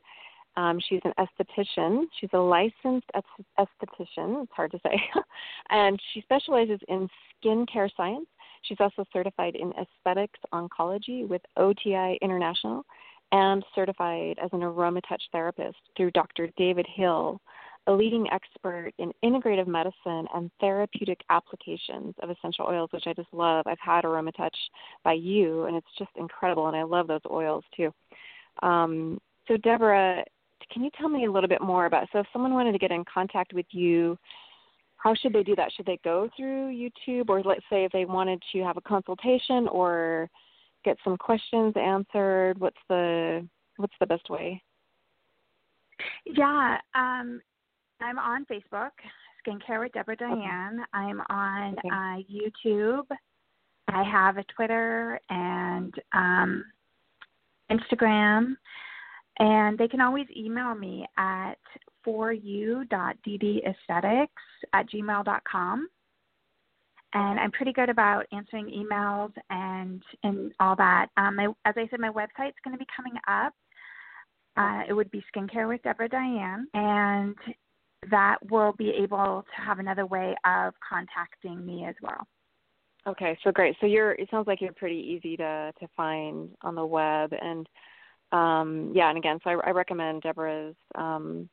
Um, 0.57 0.77
she's 0.89 0.99
an 1.05 1.13
esthetician. 1.17 2.03
She's 2.19 2.29
a 2.33 2.37
licensed 2.37 3.09
esthetician. 3.57 4.43
It's 4.43 4.51
hard 4.51 4.71
to 4.71 4.79
say. 4.83 5.01
and 5.69 5.97
she 6.13 6.19
specializes 6.19 6.79
in 6.89 7.07
skincare 7.41 7.89
science. 7.95 8.27
She's 8.63 8.77
also 8.81 9.05
certified 9.13 9.55
in 9.55 9.71
aesthetics 9.73 10.39
oncology 10.53 11.25
with 11.25 11.41
OTI 11.55 12.19
International 12.21 12.83
and 13.31 13.63
certified 13.73 14.37
as 14.43 14.49
an 14.51 14.59
aromatouch 14.59 15.21
therapist 15.31 15.77
through 15.95 16.11
Dr. 16.11 16.49
David 16.57 16.87
Hill, 16.93 17.39
a 17.87 17.91
leading 17.91 18.27
expert 18.31 18.91
in 18.99 19.11
integrative 19.23 19.67
medicine 19.67 20.27
and 20.35 20.51
therapeutic 20.59 21.21
applications 21.29 22.13
of 22.21 22.29
essential 22.29 22.65
oils, 22.67 22.89
which 22.91 23.07
I 23.07 23.13
just 23.13 23.33
love. 23.33 23.65
I've 23.65 23.79
had 23.79 24.03
aromatouch 24.03 24.49
by 25.03 25.13
you, 25.13 25.65
and 25.65 25.75
it's 25.75 25.87
just 25.97 26.11
incredible, 26.15 26.67
and 26.67 26.75
I 26.75 26.83
love 26.83 27.07
those 27.07 27.21
oils 27.31 27.63
too. 27.75 27.93
Um, 28.61 29.19
so, 29.47 29.55
Debra, 29.57 30.23
can 30.71 30.83
you 30.83 30.89
tell 30.99 31.07
me 31.07 31.25
a 31.25 31.31
little 31.31 31.47
bit 31.47 31.61
more 31.61 31.85
about? 31.85 32.07
So, 32.11 32.19
if 32.19 32.27
someone 32.33 32.53
wanted 32.53 32.73
to 32.73 32.77
get 32.77 32.91
in 32.91 33.05
contact 33.11 33.53
with 33.53 33.67
you, 33.71 34.17
how 34.97 35.15
should 35.15 35.31
they 35.31 35.43
do 35.43 35.55
that? 35.55 35.71
Should 35.73 35.85
they 35.85 35.99
go 36.03 36.29
through 36.35 36.73
YouTube, 36.73 37.29
or 37.29 37.41
let's 37.41 37.63
say 37.69 37.85
if 37.85 37.91
they 37.93 38.05
wanted 38.05 38.41
to 38.51 38.63
have 38.63 38.77
a 38.77 38.81
consultation 38.81 39.67
or 39.69 40.29
get 40.83 40.97
some 41.03 41.15
questions 41.17 41.73
answered, 41.77 42.59
what's 42.59 42.77
the 42.89 43.47
what's 43.77 43.93
the 43.99 44.05
best 44.05 44.29
way? 44.29 44.61
Yeah, 46.25 46.77
um, 46.93 47.41
I'm 48.01 48.19
on 48.19 48.45
Facebook, 48.45 48.91
Skincare 49.45 49.79
with 49.79 49.91
Debra 49.93 50.17
Dianne. 50.17 50.83
I'm 50.93 51.21
on 51.29 51.75
Okay. 51.79 51.89
uh, 51.89 52.17
YouTube. 52.31 53.05
I 53.87 54.03
have 54.03 54.37
a 54.37 54.43
Twitter 54.55 55.19
and 55.29 55.93
um, 56.13 56.63
Instagram, 57.71 58.55
and 59.39 59.77
they 59.77 59.87
can 59.87 60.01
always 60.01 60.27
email 60.35 60.75
me 60.75 61.05
at 61.17 61.55
foryou.ddaesthetics 62.05 64.27
at 64.73 64.89
gmail.com. 64.89 65.87
And 67.13 67.39
I'm 67.39 67.51
pretty 67.51 67.71
good 67.71 67.87
about 67.89 68.25
answering 68.33 68.65
emails 68.67 69.31
and 69.49 70.03
and 70.23 70.51
all 70.59 70.75
that. 70.75 71.07
Um, 71.15 71.37
my, 71.37 71.45
as 71.65 71.73
I 71.77 71.87
said, 71.89 72.01
my 72.01 72.09
website's 72.09 72.59
going 72.63 72.73
to 72.73 72.77
be 72.77 72.85
coming 72.95 73.13
up. 73.27 73.53
Uh, 74.57 74.81
it 74.89 74.93
would 74.93 75.09
be 75.11 75.23
Skincare 75.33 75.67
with 75.69 75.81
Debra 75.83 76.09
Dianne, 76.09 76.65
and 76.73 77.35
that 78.09 78.37
will 78.49 78.73
be 78.73 78.89
able 78.91 79.43
to 79.55 79.61
have 79.61 79.79
another 79.79 80.05
way 80.05 80.35
of 80.45 80.73
contacting 80.87 81.65
me 81.65 81.85
as 81.85 81.95
well. 82.01 82.27
Okay, 83.07 83.37
so 83.43 83.51
great. 83.51 83.75
So 83.79 83.87
you're 83.87 84.11
it 84.13 84.27
sounds 84.29 84.47
like 84.47 84.61
you're 84.61 84.73
pretty 84.73 84.99
easy 84.99 85.37
to 85.37 85.71
to 85.79 85.87
find 85.95 86.49
on 86.61 86.75
the 86.75 86.85
web 86.85 87.31
and 87.33 87.67
um 88.31 88.91
yeah, 88.93 89.09
and 89.09 89.17
again, 89.17 89.39
so 89.43 89.51
I, 89.51 89.67
I 89.67 89.69
recommend 89.71 90.23
Debra's 90.23 90.75
um 90.95 91.49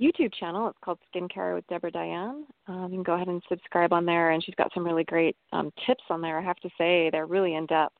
YouTube 0.00 0.34
channel. 0.34 0.68
It's 0.68 0.78
called 0.84 0.98
Skincare 1.14 1.54
with 1.54 1.66
Debra 1.68 1.90
Dianne. 1.90 2.42
Um, 2.68 2.88
you 2.90 2.98
can 2.98 3.02
go 3.02 3.14
ahead 3.14 3.28
and 3.28 3.42
subscribe 3.48 3.92
on 3.92 4.04
there, 4.04 4.32
and 4.32 4.44
she's 4.44 4.54
got 4.56 4.72
some 4.74 4.84
really 4.84 5.04
great 5.04 5.36
um, 5.52 5.72
tips 5.86 6.04
on 6.10 6.20
there. 6.20 6.38
I 6.38 6.42
have 6.42 6.58
to 6.58 6.68
say, 6.76 7.08
they're 7.10 7.26
really 7.26 7.54
in 7.54 7.66
depth. 7.66 7.96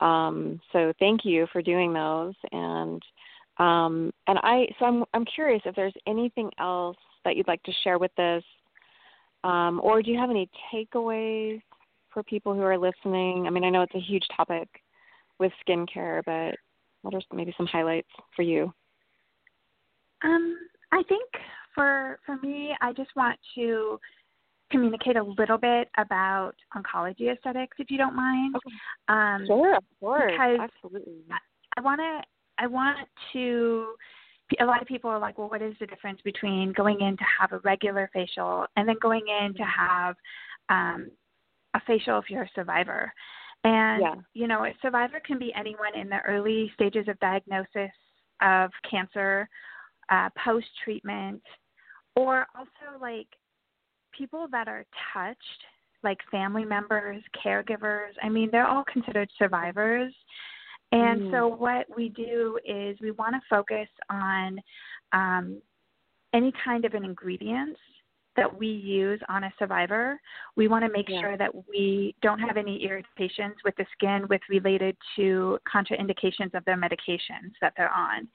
Um, 0.00 0.60
so 0.72 0.92
thank 0.98 1.24
you 1.24 1.46
for 1.52 1.62
doing 1.62 1.92
those. 1.92 2.34
And 2.52 3.02
um, 3.62 4.12
and 4.26 4.38
I 4.42 4.66
so 4.78 4.86
I'm 4.86 5.04
I'm 5.14 5.24
curious 5.24 5.62
if 5.64 5.76
there's 5.76 5.94
anything 6.06 6.50
else 6.58 6.96
that 7.24 7.36
you'd 7.36 7.46
like 7.46 7.62
to 7.62 7.72
share 7.84 7.98
with 7.98 8.10
this, 8.16 8.42
um, 9.44 9.80
or 9.82 10.02
do 10.02 10.10
you 10.10 10.18
have 10.18 10.30
any 10.30 10.50
takeaways 10.72 11.62
for 12.10 12.24
people 12.24 12.54
who 12.54 12.62
are 12.62 12.76
listening? 12.76 13.46
I 13.46 13.50
mean, 13.50 13.62
I 13.62 13.70
know 13.70 13.82
it's 13.82 13.94
a 13.94 14.00
huge 14.00 14.24
topic 14.36 14.68
with 15.38 15.52
skincare, 15.66 16.22
but 16.26 16.58
what 17.02 17.14
are 17.14 17.22
maybe 17.32 17.54
some 17.56 17.66
highlights 17.66 18.08
for 18.34 18.42
you? 18.42 18.72
Um, 20.24 20.56
I 20.90 21.02
think 21.08 21.28
for 21.72 22.18
for 22.26 22.36
me, 22.38 22.74
I 22.80 22.92
just 22.92 23.10
want 23.14 23.38
to 23.54 24.00
communicate 24.72 25.16
a 25.16 25.22
little 25.22 25.58
bit 25.58 25.88
about 25.98 26.54
oncology 26.76 27.32
aesthetics, 27.32 27.76
if 27.78 27.92
you 27.92 27.98
don't 27.98 28.16
mind. 28.16 28.56
Um, 29.08 29.44
Sure, 29.46 29.76
of 29.76 29.84
course, 30.00 30.32
absolutely. 30.40 31.22
I 31.76 31.80
want 31.80 32.00
to. 32.00 32.31
I 32.58 32.66
want 32.66 33.08
to. 33.32 33.94
A 34.60 34.64
lot 34.64 34.82
of 34.82 34.88
people 34.88 35.08
are 35.08 35.18
like, 35.18 35.38
well, 35.38 35.48
what 35.48 35.62
is 35.62 35.74
the 35.80 35.86
difference 35.86 36.20
between 36.22 36.72
going 36.72 37.00
in 37.00 37.16
to 37.16 37.24
have 37.40 37.52
a 37.52 37.58
regular 37.60 38.10
facial 38.12 38.66
and 38.76 38.86
then 38.86 38.96
going 39.00 39.24
in 39.28 39.54
to 39.54 39.62
have 39.62 40.14
um, 40.68 41.10
a 41.72 41.80
facial 41.86 42.18
if 42.18 42.28
you're 42.28 42.42
a 42.42 42.50
survivor? 42.54 43.12
And 43.64 44.02
Yeah. 44.02 44.14
you 44.34 44.46
know, 44.48 44.64
a 44.64 44.74
survivor 44.82 45.20
can 45.20 45.38
be 45.38 45.54
anyone 45.54 45.94
in 45.94 46.08
the 46.08 46.20
early 46.26 46.70
stages 46.74 47.08
of 47.08 47.18
diagnosis 47.20 47.92
of 48.42 48.70
cancer, 48.88 49.48
uh, 50.10 50.28
post 50.44 50.66
treatment, 50.84 51.42
or 52.16 52.46
also 52.54 52.98
like 53.00 53.28
people 54.16 54.46
that 54.50 54.68
are 54.68 54.84
touched, 55.14 55.38
like 56.02 56.18
family 56.30 56.64
members, 56.64 57.22
caregivers. 57.44 58.10
I 58.22 58.28
mean, 58.28 58.50
they're 58.50 58.66
all 58.66 58.84
considered 58.84 59.30
survivors. 59.38 60.12
And 60.92 61.22
Mm. 61.22 61.30
so, 61.30 61.46
what 61.48 61.86
we 61.96 62.10
do 62.10 62.58
is 62.64 63.00
we 63.00 63.10
want 63.12 63.34
to 63.34 63.40
focus 63.48 63.88
on 64.10 64.60
um, 65.12 65.62
any 66.32 66.52
kind 66.64 66.84
of 66.84 66.94
an 66.94 67.04
ingredients 67.04 67.80
that 68.36 68.58
we 68.58 68.66
use 68.66 69.20
on 69.28 69.44
a 69.44 69.52
survivor, 69.58 70.18
we 70.56 70.68
want 70.68 70.84
to 70.84 70.90
make 70.90 71.08
Yeah. 71.08 71.20
sure 71.20 71.36
that 71.36 71.50
we 71.68 72.14
don't 72.22 72.38
have 72.38 72.56
any 72.56 72.82
irritations 72.82 73.54
with 73.64 73.76
the 73.76 73.86
skin 73.92 74.26
with 74.28 74.40
related 74.48 74.96
to 75.16 75.58
contraindications 75.66 76.54
of 76.54 76.64
their 76.64 76.76
medications 76.76 77.52
that 77.60 77.74
they're 77.76 77.92
on. 77.92 78.28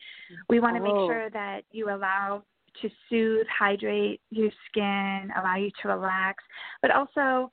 We 0.50 0.60
want 0.60 0.76
to 0.76 0.82
make 0.82 0.96
Oh. 0.96 1.08
sure 1.08 1.30
that 1.32 1.66
you 1.72 1.90
allow 1.90 2.44
to 2.82 2.92
soothe, 3.10 3.48
hydrate 3.48 4.22
your 4.30 4.52
skin, 4.68 5.32
allow 5.36 5.56
you 5.56 5.72
to 5.82 5.88
relax, 5.88 6.44
but 6.82 6.92
also, 6.92 7.52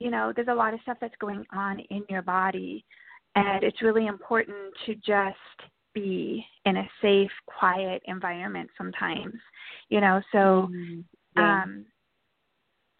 you 0.00 0.10
know, 0.10 0.32
there's 0.34 0.48
a 0.48 0.54
lot 0.54 0.74
of 0.74 0.80
stuff 0.80 0.98
that's 1.00 1.16
going 1.18 1.46
on 1.52 1.78
in 1.78 2.04
your 2.08 2.22
body, 2.22 2.84
and 3.36 3.62
it's 3.62 3.82
really 3.82 4.06
important 4.06 4.56
to 4.86 4.94
just 4.96 5.36
be 5.94 6.44
in 6.64 6.76
a 6.78 6.88
safe, 7.00 7.30
quiet 7.46 8.02
environment 8.06 8.68
sometimes. 8.76 9.34
You 9.88 10.00
know, 10.00 10.20
so 10.32 10.68
Mm, 10.68 11.04
yeah. 11.36 11.62
um, 11.62 11.86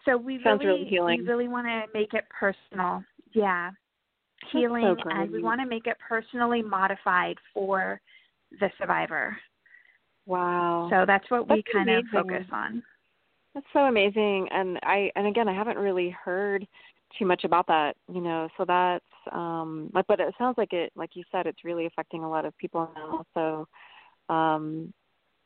so 0.05 0.17
we 0.17 0.41
Sounds 0.45 0.63
really, 0.65 0.89
really 0.93 1.17
we 1.19 1.27
really 1.27 1.49
want 1.49 1.67
to 1.67 1.85
make 1.93 2.15
it 2.15 2.25
personal. 2.31 3.03
Yeah, 3.33 3.71
so 4.53 4.59
healing, 4.59 4.97
and 5.11 5.33
we 5.33 5.43
want 5.43 5.61
to 5.61 5.67
make 5.67 5.87
it 5.87 5.97
personally 6.07 6.63
modified 6.63 7.37
for 7.53 8.01
the 8.61 8.71
survivor. 8.79 9.37
wow. 10.27 10.89
So 10.91 11.05
that's 11.07 11.29
what 11.31 11.49
we 11.49 11.57
That's 11.57 11.73
kind 11.73 11.91
of 11.91 12.05
focus 12.13 12.45
on. 12.53 12.83
That's 13.55 13.67
so 13.73 13.81
amazing, 13.81 14.49
and 14.53 14.79
I 14.83 15.11
and 15.17 15.27
again 15.27 15.49
I 15.49 15.55
haven't 15.55 15.79
really 15.79 16.11
heard 16.11 16.67
too 17.19 17.27
much 17.27 17.45
about 17.45 17.67
that, 17.69 17.97
you 18.13 18.21
know. 18.21 18.49
So 18.57 18.65
that's 18.67 19.05
um, 19.33 19.91
but 19.93 20.21
it 20.21 20.35
sounds 20.39 20.59
like 20.59 20.73
it, 20.73 20.93
like 20.97 21.11
you 21.15 21.25
said, 21.33 21.47
it's 21.47 21.65
really 21.65 21.87
affecting 21.87 22.25
a 22.25 22.31
lot 22.31 22.45
of 22.45 22.57
people 22.59 22.91
now. 22.95 23.25
So, 23.35 24.35
um, 24.35 24.93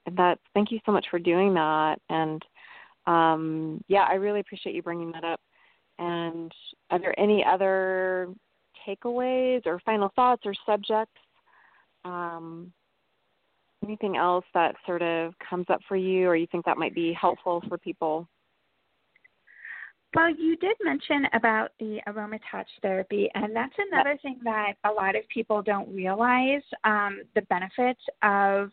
and 0.06 0.16
that 0.16 0.38
thank 0.54 0.70
you 0.70 0.80
so 0.86 0.92
much 0.92 1.06
for 1.10 1.18
doing 1.18 1.54
that, 1.54 1.96
and 2.08 2.42
um, 3.06 3.82
yeah, 3.88 4.06
I 4.08 4.14
really 4.14 4.40
appreciate 4.40 4.74
you 4.74 4.82
bringing 4.82 5.12
that 5.12 5.24
up. 5.24 5.40
And 5.98 6.50
are 6.90 6.98
there 6.98 7.18
any 7.20 7.44
other 7.44 8.28
takeaways 8.86 9.66
or 9.66 9.80
final 9.84 10.10
thoughts 10.16 10.42
or 10.44 10.54
subjects? 10.66 11.20
Um, 12.04 12.72
anything 13.84 14.16
else 14.16 14.44
that 14.54 14.74
sort 14.86 15.02
of 15.02 15.34
comes 15.48 15.66
up 15.68 15.80
for 15.88 15.96
you 15.96 16.26
or 16.26 16.36
you 16.36 16.46
think 16.50 16.64
that 16.64 16.78
might 16.78 16.94
be 16.94 17.12
helpful 17.12 17.62
for 17.68 17.78
people? 17.78 18.28
Well, 20.14 20.30
you 20.30 20.56
did 20.56 20.76
mention 20.82 21.26
about 21.34 21.70
the 21.78 22.00
aroma 22.08 22.38
touch 22.50 22.68
therapy, 22.82 23.30
and 23.34 23.54
that's 23.54 23.74
another 23.90 24.18
thing 24.22 24.40
that 24.42 24.74
a 24.84 24.90
lot 24.90 25.14
of 25.14 25.22
people 25.28 25.62
don't 25.62 25.88
realize 25.94 26.62
um, 26.84 27.22
the 27.36 27.42
benefits 27.42 28.00
of 28.22 28.70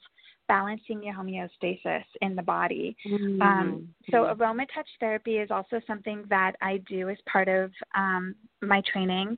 balancing 0.48 1.04
your 1.04 1.14
homeostasis 1.14 2.04
in 2.22 2.36
the 2.36 2.42
body. 2.42 2.96
Um, 3.42 3.88
so, 4.10 4.24
aroma 4.24 4.66
touch 4.74 4.88
therapy 5.00 5.38
is 5.38 5.52
also 5.52 5.80
something 5.86 6.24
that 6.30 6.54
I 6.62 6.78
do 6.90 7.10
as 7.10 7.18
part 7.32 7.48
of 7.48 7.72
um, 7.96 8.34
my 8.62 8.82
training, 8.92 9.38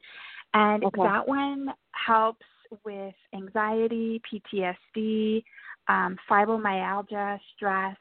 and 0.53 0.85
Okay. 0.85 1.03
that 1.03 1.27
one 1.27 1.67
helps 1.91 2.45
with 2.85 3.15
anxiety, 3.33 4.21
PTSD, 4.31 5.43
um, 5.89 6.17
fibromyalgia, 6.29 7.39
stress. 7.55 7.97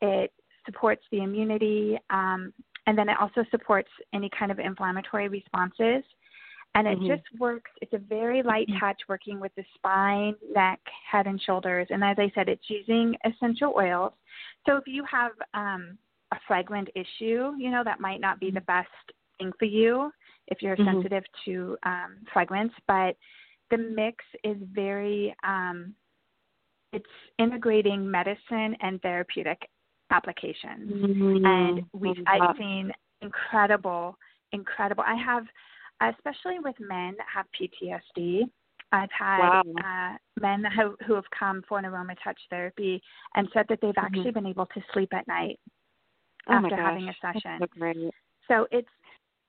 It 0.00 0.32
supports 0.66 1.02
the 1.12 1.18
immunity, 1.22 1.98
um, 2.10 2.52
and 2.86 2.96
then 2.96 3.08
it 3.08 3.16
also 3.20 3.44
supports 3.50 3.88
any 4.12 4.30
kind 4.38 4.50
of 4.50 4.58
inflammatory 4.58 5.28
responses. 5.28 6.04
And 6.76 6.88
it 6.88 6.98
Mhm. 6.98 7.06
just 7.06 7.22
works. 7.38 7.70
It's 7.80 7.92
a 7.92 7.98
very 7.98 8.42
light 8.42 8.68
touch 8.80 9.00
working 9.08 9.38
with 9.38 9.54
the 9.54 9.64
spine, 9.74 10.34
neck, 10.52 10.80
head, 11.08 11.26
and 11.28 11.40
shoulders. 11.40 11.86
And 11.90 12.02
as 12.02 12.18
I 12.18 12.30
said, 12.34 12.48
it's 12.48 12.68
using 12.68 13.16
essential 13.24 13.74
oils. 13.76 14.12
So 14.66 14.76
if 14.76 14.88
you 14.88 15.04
have 15.04 15.32
um, 15.54 15.96
a 16.32 16.40
fragrant 16.48 16.90
issue, 16.96 17.54
you 17.56 17.70
know, 17.70 17.84
that 17.84 18.00
might 18.00 18.20
not 18.20 18.40
be 18.40 18.50
the 18.50 18.60
best 18.62 18.88
thing 19.38 19.52
for 19.58 19.66
you 19.66 20.12
if 20.48 20.62
you're 20.62 20.76
Mhm. 20.76 20.84
sensitive 20.84 21.24
to 21.44 21.78
um, 21.84 22.18
fragrance. 22.32 22.72
But 22.88 23.16
the 23.70 23.78
mix 23.78 24.24
is 24.42 24.56
very, 24.72 25.34
um, 25.44 25.94
it's 26.92 27.06
integrating 27.38 28.08
medicine 28.10 28.76
and 28.80 29.00
therapeutic 29.00 29.70
applications 30.16 30.86
Mm-hmm. 30.90 31.44
and 31.56 31.74
we've 31.92 32.22
I've 32.26 32.56
seen 32.56 32.92
incredible, 33.20 34.16
incredible. 34.52 35.04
I 35.06 35.16
have, 35.30 35.44
especially 36.14 36.58
with 36.66 36.76
men 36.80 37.10
that 37.18 37.26
have 37.36 37.46
PTSD. 37.56 38.42
I've 38.92 39.14
had 39.26 39.38
Wow. 39.40 39.62
uh, 39.86 40.12
men 40.40 40.64
who 40.76 40.96
who 41.06 41.14
have 41.14 41.28
come 41.38 41.62
for 41.68 41.78
an 41.80 41.84
aroma 41.90 42.14
touch 42.22 42.40
therapy 42.50 42.94
and 43.34 43.48
said 43.54 43.66
that 43.68 43.78
they've 43.82 44.02
actually 44.06 44.30
been 44.38 44.46
able 44.54 44.66
to 44.66 44.80
sleep 44.92 45.12
at 45.12 45.26
night 45.26 45.58
oh 46.48 46.54
after 46.54 46.76
having 46.76 47.08
a 47.08 47.14
session. 47.20 47.58
So. 47.78 48.10
So 48.48 48.66
it's 48.70 48.88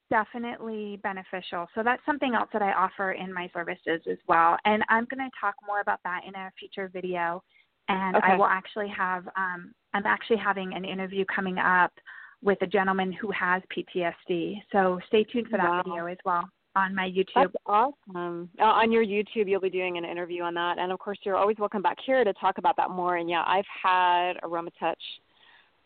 definitely 0.10 1.00
beneficial. 1.04 1.68
So 1.76 1.84
that's 1.84 2.02
something 2.06 2.34
else 2.36 2.50
that 2.54 2.62
I 2.62 2.72
offer 2.74 3.14
in 3.14 3.34
my 3.34 3.50
services 3.54 4.02
as 4.10 4.18
well. 4.28 4.58
And 4.66 4.84
I'm 4.90 5.06
going 5.12 5.24
to 5.30 5.32
talk 5.40 5.56
more 5.66 5.82
about 5.82 6.00
that 6.04 6.22
in 6.28 6.34
a 6.36 6.52
future 6.60 6.90
video. 6.94 7.44
And 7.88 8.18
I 8.18 8.36
will 8.36 8.46
actually 8.46 8.88
have, 8.90 9.28
um, 9.36 9.74
I'm 9.96 10.06
actually 10.06 10.38
having 10.38 10.74
an 10.74 10.84
interview 10.84 11.24
coming 11.34 11.58
up 11.58 11.94
with 12.42 12.62
a 12.62 12.68
gentleman 12.68 13.14
who 13.14 13.32
has 13.32 13.64
PTSD. 13.76 14.62
So 14.74 15.00
stay 15.08 15.24
tuned 15.24 15.48
for 15.48 15.56
that 15.58 15.70
Wow. 15.70 15.84
video 15.84 16.06
as 16.08 16.18
well 16.26 16.50
on 16.76 16.94
my 16.94 17.10
YouTube. 17.10 17.34
That's 17.34 17.56
awesome. 17.66 18.50
Uh, 18.60 18.64
on 18.66 18.92
your 18.92 19.06
YouTube, 19.06 19.48
you'll 19.48 19.62
be 19.62 19.70
doing 19.70 19.98
an 19.98 20.04
interview 20.04 20.44
on 20.44 20.54
that, 20.56 20.78
and 20.78 20.92
of 20.92 21.00
course, 21.00 21.18
you're 21.24 21.38
always 21.38 21.58
welcome 21.58 21.82
back 21.82 21.98
here 22.06 22.26
to 22.26 22.34
talk 22.34 22.58
about 22.58 22.76
that 22.76 22.90
more. 22.90 23.16
And 23.16 23.30
yeah, 23.30 23.44
I've 23.48 23.66
had 23.82 24.34
Aroma 24.44 24.72
Touch 24.78 25.02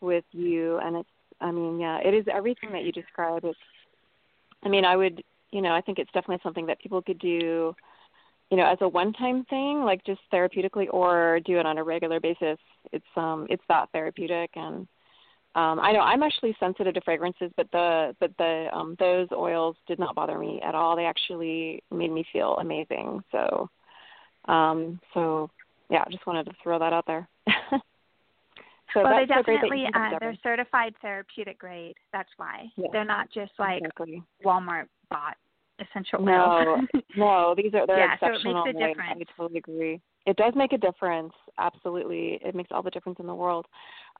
with 0.00 0.24
you, 0.32 0.78
and 0.78 0.96
it's, 0.96 1.08
I 1.40 1.52
mean, 1.52 1.78
yeah, 1.78 1.98
it 1.98 2.12
is 2.12 2.26
everything 2.26 2.72
that 2.72 2.82
you 2.82 2.90
describe. 2.90 3.44
It's, 3.44 3.58
I 4.64 4.68
mean, 4.68 4.84
I 4.84 4.96
would, 4.96 5.22
you 5.52 5.62
know, 5.62 5.72
I 5.72 5.80
think 5.80 6.00
it's 6.00 6.10
definitely 6.10 6.40
something 6.42 6.66
that 6.66 6.80
people 6.80 7.00
could 7.00 7.20
do, 7.20 7.76
you 8.50 8.56
know, 8.56 8.66
as 8.66 8.78
a 8.80 8.88
one-time 8.88 9.44
thing, 9.44 9.82
like 9.84 10.04
just 10.04 10.20
therapeutically, 10.32 10.86
or 10.92 11.40
do 11.44 11.58
it 11.58 11.66
on 11.66 11.78
a 11.78 11.84
regular 11.84 12.18
basis. 12.20 12.58
It's, 12.92 13.04
um, 13.16 13.46
it's 13.48 13.62
that 13.68 13.90
therapeutic, 13.92 14.50
and 14.56 14.88
um, 15.54 15.80
I 15.80 15.92
know 15.92 16.00
I'm 16.00 16.22
actually 16.22 16.56
sensitive 16.60 16.94
to 16.94 17.00
fragrances, 17.00 17.50
but 17.56 17.66
the 17.72 18.14
but 18.20 18.30
the 18.38 18.68
um, 18.72 18.94
those 19.00 19.26
oils 19.32 19.74
did 19.88 19.98
not 19.98 20.14
bother 20.14 20.38
me 20.38 20.60
at 20.64 20.76
all. 20.76 20.94
They 20.94 21.06
actually 21.06 21.82
made 21.90 22.12
me 22.12 22.24
feel 22.32 22.56
amazing. 22.60 23.24
So, 23.32 23.68
um, 24.46 25.00
so 25.12 25.50
yeah, 25.90 26.04
just 26.10 26.24
wanted 26.24 26.44
to 26.44 26.52
throw 26.62 26.78
that 26.78 26.92
out 26.92 27.04
there. 27.08 27.28
so 27.48 29.02
well, 29.02 29.16
they 29.16 29.26
so 29.26 29.42
definitely, 29.42 29.86
uh, 29.92 30.18
they're 30.20 30.38
certified 30.40 30.94
therapeutic 31.02 31.58
grade. 31.58 31.96
That's 32.12 32.30
why. 32.36 32.66
Yeah. 32.76 32.86
They're 32.92 33.04
not 33.04 33.28
just 33.32 33.52
like 33.58 33.78
Exactly. 33.78 34.22
Walmart 34.44 34.86
bought 35.10 35.36
essential 35.80 36.20
No, 36.22 36.64
oils. 36.66 37.02
no, 37.16 37.54
these 37.56 37.72
are 37.74 37.86
they're 37.86 37.98
Yeah, 37.98 38.16
so 38.20 38.26
it 38.26 38.30
makes 38.30 38.38
exceptional. 38.44 38.64
a 38.64 38.68
I- 38.68 38.72
difference. 38.72 39.22
I, 39.28 39.36
totally 39.36 39.58
agree. 39.58 40.00
It 40.26 40.36
does 40.36 40.52
make 40.54 40.72
a 40.72 40.78
difference. 40.78 41.32
Absolutely, 41.58 42.38
it 42.44 42.54
makes 42.54 42.70
all 42.72 42.82
the 42.82 42.90
difference 42.90 43.18
in 43.20 43.26
the 43.26 43.34
world. 43.34 43.66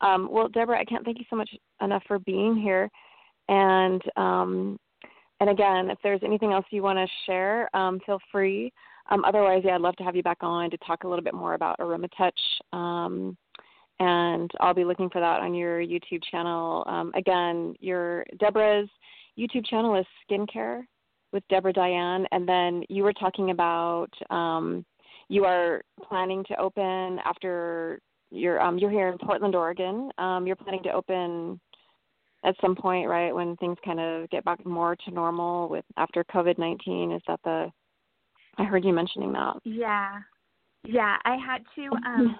Um, 0.00 0.28
well, 0.30 0.48
Debra, 0.48 0.78
I 0.78 0.84
can't 0.84 1.04
thank 1.04 1.18
you 1.18 1.26
so 1.28 1.36
much 1.36 1.50
enough 1.82 2.02
for 2.08 2.18
being 2.20 2.56
here. 2.56 2.90
And 3.48 4.02
um, 4.16 4.78
and 5.40 5.50
again, 5.50 5.90
if 5.90 5.98
there's 6.02 6.20
anything 6.24 6.52
else 6.52 6.64
you 6.70 6.82
want 6.82 6.98
to 6.98 7.06
share, 7.26 7.74
um, 7.76 8.00
feel 8.06 8.18
free. 8.32 8.72
Um, 9.10 9.24
otherwise, 9.24 9.62
yeah, 9.64 9.74
I'd 9.74 9.80
love 9.80 9.96
to 9.96 10.04
have 10.04 10.14
you 10.14 10.22
back 10.22 10.38
on 10.42 10.70
to 10.70 10.76
talk 10.78 11.04
a 11.04 11.08
little 11.08 11.24
bit 11.24 11.34
more 11.34 11.54
about 11.54 11.76
Aroma 11.80 12.08
Touch. 12.16 12.38
Um, 12.72 13.36
and 13.98 14.50
I'll 14.60 14.74
be 14.74 14.84
looking 14.84 15.10
for 15.10 15.20
that 15.20 15.40
on 15.40 15.54
your 15.54 15.80
YouTube 15.80 16.22
channel. 16.30 16.84
Um, 16.86 17.12
again, 17.14 17.74
your 17.80 18.24
Debra's 18.38 18.88
YouTube 19.38 19.66
channel 19.66 19.94
is 19.96 20.06
Skincare 20.30 20.82
with 21.32 21.42
Debra 21.48 21.72
Dianne, 21.72 22.26
and 22.32 22.48
then 22.48 22.82
you 22.88 23.02
were 23.02 23.12
talking 23.12 23.50
about 23.50 24.08
um, 24.30 24.84
you 25.28 25.44
are 25.44 25.82
planning 26.08 26.44
to 26.48 26.60
open 26.60 27.18
after 27.24 28.00
you're 28.30 28.60
um, 28.60 28.78
you're 28.78 28.90
here 28.90 29.08
in 29.08 29.18
Portland, 29.18 29.54
Oregon. 29.54 30.10
Um, 30.18 30.46
you're 30.46 30.56
planning 30.56 30.82
to 30.84 30.92
open 30.92 31.60
at 32.44 32.54
some 32.60 32.74
point, 32.74 33.08
right, 33.08 33.34
when 33.34 33.56
things 33.56 33.76
kind 33.84 34.00
of 34.00 34.28
get 34.30 34.44
back 34.44 34.64
more 34.64 34.96
to 34.96 35.10
normal 35.10 35.68
with 35.68 35.84
after 35.96 36.24
COVID 36.24 36.58
nineteen. 36.58 37.12
Is 37.12 37.22
that 37.28 37.40
the? 37.44 37.70
I 38.58 38.64
heard 38.64 38.84
you 38.84 38.92
mentioning 38.92 39.32
that. 39.32 39.56
Yeah. 39.64 40.20
Yeah, 40.84 41.16
I 41.24 41.36
had 41.36 41.62
to 41.76 41.90
um 42.08 42.36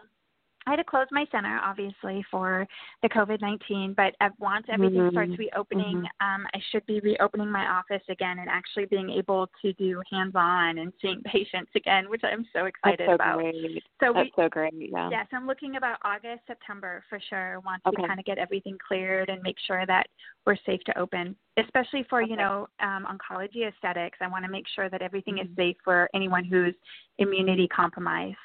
I 0.66 0.70
had 0.70 0.76
to 0.76 0.84
close 0.84 1.06
my 1.10 1.24
center 1.32 1.58
obviously 1.64 2.24
for 2.30 2.66
the 3.02 3.08
COVID 3.08 3.40
nineteen, 3.40 3.94
but 3.94 4.14
once 4.38 4.66
everything 4.68 5.10
starts 5.10 5.32
Mhm. 5.32 5.38
reopening, 5.38 6.08
um, 6.20 6.46
I 6.54 6.60
should 6.70 6.84
be 6.86 7.00
reopening 7.00 7.50
my 7.50 7.66
office 7.66 8.02
again 8.08 8.38
and 8.38 8.48
actually 8.48 8.84
being 8.86 9.08
able 9.10 9.48
to 9.62 9.72
do 9.74 10.02
hands 10.10 10.34
on 10.36 10.78
and 10.78 10.92
seeing 11.00 11.22
patients 11.24 11.70
again, 11.74 12.08
which 12.10 12.22
I'm 12.24 12.44
so 12.52 12.66
excited 12.66 13.06
so 13.08 13.14
about. 13.14 13.38
great. 13.38 13.82
So 14.00 14.12
That's 14.12 14.26
we 14.26 14.32
so 14.36 14.48
great. 14.48 14.74
Yeah. 14.74 15.08
Yes, 15.10 15.26
I'm 15.32 15.46
looking 15.46 15.76
about 15.76 15.98
August, 16.02 16.46
September 16.46 17.02
for 17.08 17.18
sure. 17.20 17.60
Once 17.64 17.82
Okay. 17.86 18.02
we 18.02 18.08
kind 18.08 18.20
of 18.20 18.26
get 18.26 18.38
everything 18.38 18.76
cleared 18.86 19.30
and 19.30 19.42
make 19.42 19.58
sure 19.60 19.86
that 19.86 20.08
we're 20.46 20.56
safe 20.56 20.82
to 20.84 20.98
open, 20.98 21.36
especially 21.56 22.02
for 22.04 22.20
you 22.20 22.36
know 22.36 22.68
um, 22.80 23.06
oncology 23.06 23.66
aesthetics. 23.66 24.18
I 24.20 24.28
want 24.28 24.44
to 24.44 24.50
make 24.50 24.68
sure 24.68 24.90
that 24.90 25.00
everything 25.00 25.38
is 25.38 25.48
Mhm. 25.48 25.56
safe 25.56 25.76
for 25.82 26.10
anyone 26.12 26.44
who's 26.44 26.74
immunity 27.18 27.66
compromised. 27.68 28.36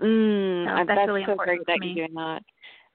Mm, 0.00 0.64
So 0.66 0.70
I- 0.70 0.84
that's 0.84 0.88
that's 0.88 1.08
really 1.08 1.24
so 1.26 1.32
important 1.32 1.66
great 1.66 1.80
that 1.80 1.86
you're 1.86 2.06
doing 2.06 2.14
that. 2.14 2.42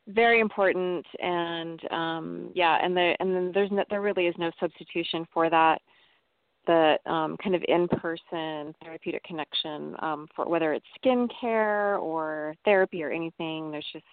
very 0.07 0.39
important 0.39 1.05
and 1.19 1.81
um 1.91 2.51
yeah 2.53 2.77
and 2.83 2.95
the 2.95 3.15
and 3.19 3.33
then 3.35 3.51
there's 3.53 3.71
no, 3.71 3.83
there 3.89 4.01
really 4.01 4.27
is 4.27 4.35
no 4.37 4.51
substitution 4.59 5.25
for 5.33 5.49
that 5.49 5.81
the 6.67 6.97
um, 7.05 7.37
kind 7.43 7.55
of 7.55 7.63
in-person 7.67 8.73
therapeutic 8.83 9.23
connection 9.23 9.95
um, 9.99 10.27
for 10.35 10.45
whether 10.47 10.73
it's 10.73 10.85
skincare 11.03 12.01
or 12.01 12.55
therapy 12.65 13.03
or 13.03 13.11
anything. 13.11 13.71
There's 13.71 13.85
just 13.93 14.05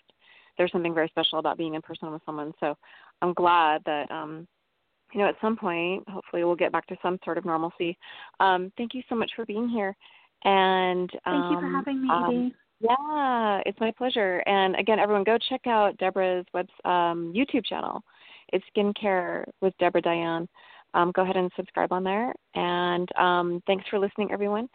there's 0.59 0.71
something 0.73 0.95
very 0.95 1.09
special 1.09 1.39
about 1.39 1.57
being 1.57 1.75
in 1.75 1.83
person 1.83 2.13
with 2.13 2.23
someone. 2.27 2.53
So 2.61 2.77
I'm 3.23 3.33
glad 3.33 3.83
that 3.87 4.11
um, 4.11 4.47
you 5.13 5.21
know 5.21 5.29
at 5.29 5.37
some 5.41 5.57
point, 5.57 6.07
hopefully, 6.09 6.45
we'll 6.45 6.55
get 6.57 6.73
back 6.73 6.87
to 6.89 6.97
some 7.03 7.19
sort 7.25 7.39
of 7.39 7.45
normalcy. 7.45 7.97
Um, 8.41 8.73
thank 8.77 8.95
you 8.95 9.03
so 9.09 9.15
much 9.15 9.31
for 9.35 9.47
being 9.47 9.69
here, 9.69 9.97
and 10.45 11.11
thank 11.25 11.51
you 11.51 11.57
for 11.61 11.67
um, 11.67 11.75
having 11.75 12.03
me, 12.03 12.09
um. 12.11 12.53
Yeah, 12.83 13.61
it's 13.65 13.79
my 13.81 13.93
pleasure. 13.93 14.43
And 14.47 14.75
again, 14.77 14.99
everyone, 14.99 15.25
go 15.25 15.39
check 15.49 15.67
out 15.67 15.97
Debra's 15.99 16.45
web 16.53 16.67
um, 16.85 17.33
YouTube 17.35 17.65
channel. 17.65 18.03
It's 18.53 18.65
Skincare 18.77 19.45
with 19.61 19.73
Debra 19.79 20.03
Dianne 20.03 20.49
um, 20.95 21.13
go 21.13 21.23
ahead 21.23 21.37
and 21.37 21.51
subscribe 21.57 21.93
on 21.93 22.05
there. 22.05 22.35
And 22.55 23.09
um, 23.17 23.63
thanks 23.67 23.85
for 23.89 23.99
listening, 23.99 24.31
everyone. 24.33 24.69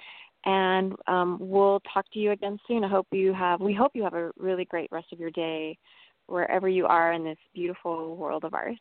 And 0.45 0.93
um, 1.07 1.37
we'll 1.39 1.81
talk 1.93 2.05
to 2.13 2.19
you 2.19 2.31
again 2.31 2.57
soon. 2.67 2.83
I 2.83 2.87
hope 2.87 3.07
you 3.11 3.33
have. 3.33 3.59
We 3.59 3.73
hope 3.73 3.91
you 3.93 4.03
have 4.03 4.13
a 4.13 4.31
really 4.37 4.65
great 4.65 4.89
rest 4.91 5.07
of 5.11 5.19
your 5.19 5.31
day, 5.31 5.77
wherever 6.27 6.69
you 6.69 6.85
are 6.85 7.13
in 7.13 7.23
this 7.23 7.37
beautiful 7.53 8.15
world 8.15 8.43
of 8.43 8.53
ours. 8.53 8.77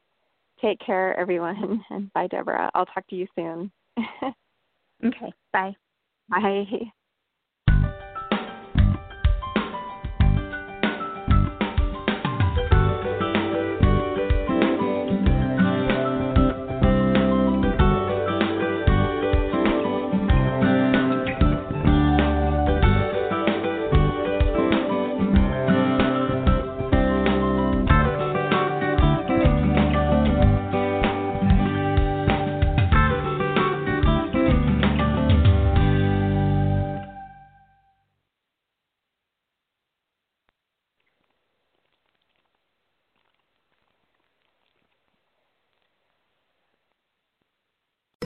Take 0.61 0.79
care, 0.81 1.19
everyone, 1.19 1.85
and 1.91 2.13
bye, 2.13 2.29
Debra. 2.29 2.71
I'll 2.75 2.87
talk 2.87 3.07
to 3.09 3.17
you 3.17 3.27
soon. 3.35 3.71
okay, 5.05 5.33
bye. 5.53 5.75
Bye. 6.29 6.93